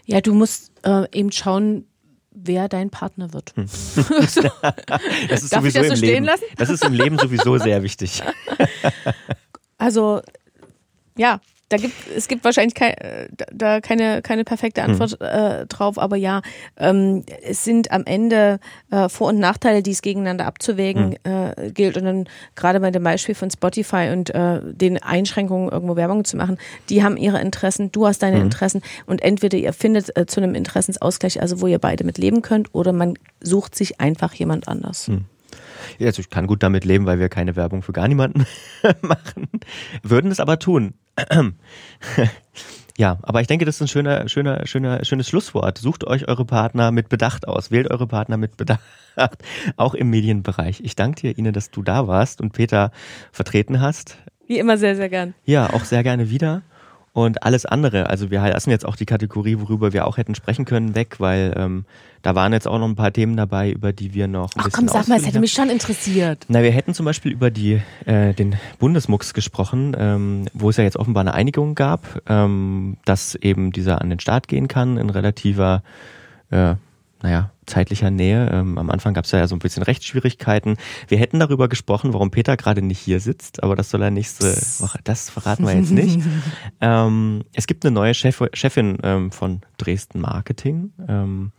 Ja, 0.05 0.21
du 0.21 0.33
musst 0.33 0.71
äh, 0.85 1.05
eben 1.12 1.31
schauen, 1.31 1.85
wer 2.43 2.69
dein 2.69 2.89
Partner 2.89 3.34
wird. 3.34 3.54
Hm. 3.56 3.65
das 5.30 5.43
ist 5.43 5.54
Darf 5.54 5.62
sowieso 5.62 5.67
ich 5.67 5.73
das 5.73 5.73
so 5.73 5.93
im 5.93 5.95
stehen 5.97 6.10
Leben. 6.10 6.25
lassen? 6.25 6.43
Das 6.58 6.69
ist 6.69 6.84
im 6.84 6.93
Leben 6.93 7.17
sowieso 7.17 7.58
sehr 7.58 7.84
wichtig. 7.84 8.21
Also, 9.82 10.21
ja, 11.17 11.39
da 11.69 11.77
gibt, 11.77 11.93
es 12.15 12.27
gibt 12.27 12.43
wahrscheinlich 12.43 12.73
kein, 12.73 12.93
da- 13.53 13.79
keine, 13.79 14.21
keine 14.21 14.43
perfekte 14.43 14.84
Antwort 14.84 15.21
äh, 15.21 15.65
drauf, 15.67 15.97
aber 15.99 16.15
ja, 16.17 16.41
ähm, 16.77 17.23
es 17.43 17.63
sind 17.63 17.91
am 17.91 18.03
Ende 18.05 18.60
äh, 18.91 19.08
Vor- 19.08 19.29
und 19.29 19.39
Nachteile, 19.39 19.84
die 19.84 19.91
es 19.91 20.01
gegeneinander 20.01 20.45
abzuwägen 20.47 21.15
äh, 21.25 21.71
gilt. 21.71 21.95
Und 21.97 22.05
dann 22.05 22.25
gerade 22.55 22.79
bei 22.79 22.89
dem 22.91 23.03
Beispiel 23.03 23.36
von 23.36 23.49
Spotify 23.51 24.10
und 24.12 24.29
äh, 24.34 24.60
den 24.63 25.01
Einschränkungen, 25.01 25.69
irgendwo 25.69 25.95
Werbung 25.95 26.25
zu 26.25 26.38
machen, 26.38 26.58
die 26.89 27.03
haben 27.03 27.17
ihre 27.17 27.39
Interessen, 27.39 27.91
du 27.91 28.08
hast 28.08 28.23
deine 28.23 28.38
Interessen 28.41 28.82
und 29.05 29.21
entweder 29.21 29.58
ihr 29.58 29.73
findet 29.73 30.15
äh, 30.17 30.25
zu 30.25 30.41
einem 30.41 30.55
Interessensausgleich, 30.55 31.41
also 31.41 31.62
wo 31.62 31.67
ihr 31.67 31.79
beide 31.79 32.03
mit 32.03 32.17
leben 32.17 32.41
könnt, 32.41 32.73
oder 32.73 32.93
man 32.93 33.13
sucht 33.41 33.75
sich 33.75 34.01
einfach 34.01 34.34
jemand 34.34 34.67
anders. 34.67 35.10
Ja, 35.97 36.08
Also 36.08 36.19
ich 36.21 36.29
kann 36.29 36.47
gut 36.47 36.62
damit 36.63 36.84
leben, 36.86 37.05
weil 37.05 37.19
wir 37.19 37.29
keine 37.29 37.55
Werbung 37.55 37.82
für 37.84 37.93
gar 37.93 38.08
niemanden 38.08 38.45
machen. 39.01 39.47
Würden 40.03 40.32
es 40.32 40.39
aber 40.39 40.60
tun. 40.60 40.93
Ja, 42.99 43.17
aber 43.21 43.39
ich 43.39 43.47
denke, 43.47 43.63
das 43.63 43.75
ist 43.75 43.82
ein 43.82 43.88
schöner, 43.88 44.27
schöner, 44.27 44.67
schöner, 44.67 45.05
schönes 45.05 45.29
Schlusswort. 45.29 45.77
Sucht 45.77 46.05
euch 46.05 46.27
eure 46.27 46.43
Partner 46.43 46.91
mit 46.91 47.08
Bedacht 47.08 47.47
aus. 47.47 47.71
Wählt 47.71 47.89
eure 47.89 48.08
Partner 48.08 48.36
mit 48.36 48.58
Bedacht. 48.58 48.82
Auch 49.77 49.93
im 49.93 50.10
Medienbereich. 50.10 50.82
Ich 50.84 50.97
danke 50.97 51.21
dir, 51.21 51.38
Ine, 51.38 51.53
dass 51.53 51.71
du 51.71 51.82
da 51.82 52.08
warst 52.08 52.41
und 52.41 52.51
Peter 52.51 52.91
vertreten 53.32 53.79
hast. 53.79 54.17
Wie 54.47 54.60
immer 54.60 54.77
sehr, 54.77 54.97
sehr 54.97 55.08
gern. 55.08 55.34
Ja, 55.45 55.69
auch 55.69 55.86
sehr 55.86 56.03
gerne 56.03 56.29
wieder. 56.29 56.62
Und 57.13 57.43
alles 57.43 57.65
andere, 57.65 58.09
also 58.09 58.29
wir 58.29 58.39
lassen 58.41 58.69
jetzt 58.69 58.85
auch 58.85 58.95
die 58.95 59.05
Kategorie, 59.05 59.57
worüber 59.59 59.93
wir 59.93 60.05
auch 60.05 60.17
hätten 60.17 60.35
sprechen 60.35 60.65
können, 60.65 60.95
weg, 60.95 61.15
weil 61.19 61.53
ähm, 61.57 61.85
da 62.21 62.35
waren 62.35 62.53
jetzt 62.53 62.67
auch 62.67 62.77
noch 62.77 62.87
ein 62.87 62.95
paar 62.95 63.11
Themen 63.11 63.35
dabei, 63.37 63.71
über 63.71 63.93
die 63.93 64.13
wir 64.13 64.27
noch 64.27 64.51
Ach 64.57 64.69
komm, 64.71 64.87
sag 64.87 65.07
mal, 65.07 65.17
es 65.17 65.25
hätte 65.25 65.39
mich 65.39 65.53
schon 65.53 65.69
interessiert. 65.69 66.45
na, 66.49 66.61
wir 66.61 66.71
hätten 66.71 66.93
zum 66.93 67.05
Beispiel 67.05 67.31
über 67.31 67.49
die, 67.49 67.81
äh, 68.05 68.33
den 68.33 68.57
Bundesmux 68.77 69.33
gesprochen, 69.33 69.95
ähm, 69.97 70.45
wo 70.53 70.69
es 70.69 70.77
ja 70.77 70.83
jetzt 70.83 70.97
offenbar 70.97 71.21
eine 71.21 71.33
Einigung 71.33 71.75
gab, 71.75 72.21
ähm, 72.27 72.97
dass 73.05 73.35
eben 73.35 73.71
dieser 73.71 74.01
an 74.01 74.09
den 74.09 74.19
Start 74.19 74.47
gehen 74.47 74.67
kann 74.67 74.97
in 74.97 75.09
relativer, 75.09 75.83
äh, 76.51 76.75
naja, 77.21 77.51
zeitlicher 77.69 78.12
Nähe. 78.12 78.49
Ähm, 78.51 78.77
am 78.77 78.89
Anfang 78.89 79.13
gab 79.13 79.25
es 79.25 79.32
ja 79.32 79.47
so 79.47 79.55
ein 79.55 79.60
bisschen 79.60 79.84
Rechtsschwierigkeiten. 79.84 80.77
Wir 81.08 81.17
hätten 81.17 81.39
darüber 81.39 81.69
gesprochen, 81.69 82.13
warum 82.13 82.32
Peter 82.32 82.58
gerade 82.58 82.82
nicht 82.82 82.99
hier 82.99 83.19
sitzt, 83.19 83.63
aber 83.63 83.75
das 83.75 83.89
soll 83.89 84.01
er 84.01 84.12
nächste 84.12 84.45
Woche, 84.82 84.99
das 85.03 85.29
verraten 85.29 85.65
wir 85.65 85.75
jetzt 85.75 85.91
nicht. 85.91 86.19
ähm, 86.82 87.43
es 87.53 87.67
gibt 87.67 87.86
eine 87.86 87.93
neue 87.93 88.13
Chef, 88.13 88.43
Chefin 88.53 88.97
ähm, 89.03 89.32
von 89.32 89.62
Dresden 89.77 90.19
Marketing, 90.19 90.91
ähm, 91.08 91.51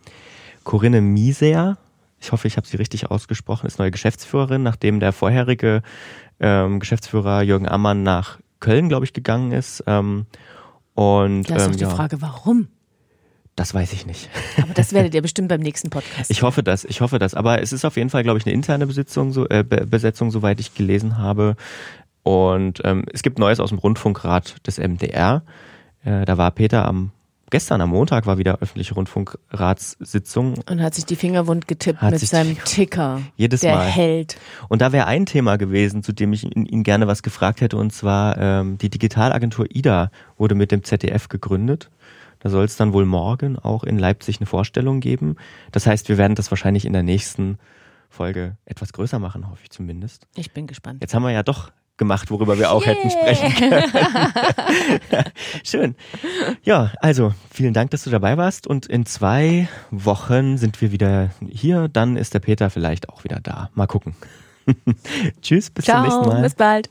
Corinne 0.64 1.00
Mieser, 1.00 1.78
ich 2.20 2.32
hoffe, 2.32 2.46
ich 2.46 2.56
habe 2.56 2.66
sie 2.66 2.76
richtig 2.76 3.10
ausgesprochen, 3.10 3.66
ist 3.66 3.78
neue 3.78 3.90
Geschäftsführerin, 3.90 4.62
nachdem 4.62 5.00
der 5.00 5.12
vorherige 5.12 5.82
ähm, 6.38 6.78
Geschäftsführer 6.80 7.42
Jürgen 7.42 7.66
Ammann 7.66 8.02
nach 8.02 8.38
Köln, 8.60 8.90
glaube 8.90 9.06
ich, 9.06 9.14
gegangen 9.14 9.52
ist. 9.52 9.82
Ähm, 9.86 10.26
und 10.94 11.48
Da 11.48 11.56
ist 11.56 11.66
ähm, 11.66 11.72
die 11.72 11.84
ja, 11.84 11.90
Frage, 11.90 12.20
warum? 12.20 12.68
Das 13.60 13.74
weiß 13.74 13.92
ich 13.92 14.06
nicht. 14.06 14.30
Aber 14.56 14.72
das 14.72 14.94
werdet 14.94 15.14
ihr 15.14 15.20
bestimmt 15.20 15.48
beim 15.48 15.60
nächsten 15.60 15.90
Podcast. 15.90 16.30
Ich 16.30 16.42
hoffe 16.42 16.62
das, 16.62 16.84
ich 16.86 17.02
hoffe 17.02 17.18
das. 17.18 17.34
Aber 17.34 17.60
es 17.60 17.74
ist 17.74 17.84
auf 17.84 17.96
jeden 17.96 18.08
Fall, 18.08 18.22
glaube 18.22 18.38
ich, 18.38 18.46
eine 18.46 18.54
interne 18.54 18.86
Besitzung, 18.86 19.32
so, 19.32 19.46
äh, 19.50 19.62
Be- 19.62 19.84
Besetzung, 19.86 20.30
soweit 20.30 20.60
ich 20.60 20.74
gelesen 20.74 21.18
habe. 21.18 21.56
Und 22.22 22.80
ähm, 22.84 23.04
es 23.12 23.22
gibt 23.22 23.38
Neues 23.38 23.60
aus 23.60 23.68
dem 23.68 23.78
Rundfunkrat 23.78 24.66
des 24.66 24.78
MDR. 24.78 25.42
Äh, 26.04 26.24
da 26.24 26.38
war 26.38 26.50
Peter 26.52 26.86
am 26.86 27.12
gestern 27.50 27.80
am 27.80 27.90
Montag 27.90 28.26
war 28.26 28.38
wieder 28.38 28.58
öffentliche 28.60 28.94
Rundfunkratssitzung 28.94 30.54
und 30.70 30.80
hat 30.82 30.94
sich 30.94 31.04
die 31.04 31.16
Finger 31.16 31.46
wund 31.48 31.66
getippt 31.68 32.00
Hat 32.00 32.12
mit 32.12 32.20
seinem 32.20 32.56
Ticker. 32.64 33.20
Jedes 33.36 33.60
der 33.62 33.74
Mal. 33.74 33.86
Held. 33.86 34.36
Und 34.68 34.80
da 34.82 34.92
wäre 34.92 35.06
ein 35.06 35.26
Thema 35.26 35.56
gewesen, 35.58 36.02
zu 36.02 36.12
dem 36.12 36.32
ich 36.32 36.44
ihn, 36.44 36.64
ihn 36.66 36.82
gerne 36.84 37.06
was 37.08 37.22
gefragt 37.22 37.60
hätte, 37.60 37.76
und 37.76 37.92
zwar 37.92 38.38
ähm, 38.38 38.78
die 38.78 38.88
Digitalagentur 38.88 39.66
IDA 39.68 40.10
wurde 40.38 40.54
mit 40.54 40.70
dem 40.70 40.84
ZDF 40.84 41.28
gegründet. 41.28 41.90
Da 42.40 42.50
soll 42.50 42.64
es 42.64 42.76
dann 42.76 42.92
wohl 42.92 43.04
morgen 43.04 43.58
auch 43.58 43.84
in 43.84 43.98
Leipzig 43.98 44.38
eine 44.40 44.46
Vorstellung 44.46 45.00
geben. 45.00 45.36
Das 45.72 45.86
heißt, 45.86 46.08
wir 46.08 46.18
werden 46.18 46.34
das 46.34 46.50
wahrscheinlich 46.50 46.84
in 46.84 46.92
der 46.92 47.02
nächsten 47.02 47.58
Folge 48.08 48.56
etwas 48.64 48.92
größer 48.92 49.18
machen, 49.18 49.48
hoffe 49.48 49.60
ich 49.62 49.70
zumindest. 49.70 50.26
Ich 50.34 50.52
bin 50.52 50.66
gespannt. 50.66 51.00
Jetzt 51.00 51.14
haben 51.14 51.22
wir 51.22 51.30
ja 51.30 51.42
doch 51.42 51.70
gemacht, 51.96 52.30
worüber 52.30 52.58
wir 52.58 52.72
auch 52.72 52.84
hätten 52.84 53.10
sprechen 53.10 53.54
können. 53.54 53.84
Schön. 55.64 55.94
Ja, 56.64 56.92
also 57.00 57.34
vielen 57.52 57.74
Dank, 57.74 57.90
dass 57.90 58.04
du 58.04 58.10
dabei 58.10 58.36
warst. 58.36 58.66
Und 58.66 58.86
in 58.86 59.06
zwei 59.06 59.68
Wochen 59.90 60.56
sind 60.56 60.80
wir 60.80 60.90
wieder 60.90 61.30
hier. 61.48 61.88
Dann 61.88 62.16
ist 62.16 62.34
der 62.34 62.40
Peter 62.40 62.70
vielleicht 62.70 63.08
auch 63.10 63.22
wieder 63.22 63.38
da. 63.40 63.70
Mal 63.74 63.86
gucken. 63.86 64.16
Tschüss, 65.42 65.70
bis 65.70 65.84
zum 65.84 66.02
nächsten 66.02 66.22
Ciao, 66.22 66.32
Mal. 66.32 66.42
bis 66.42 66.54
bald. 66.54 66.90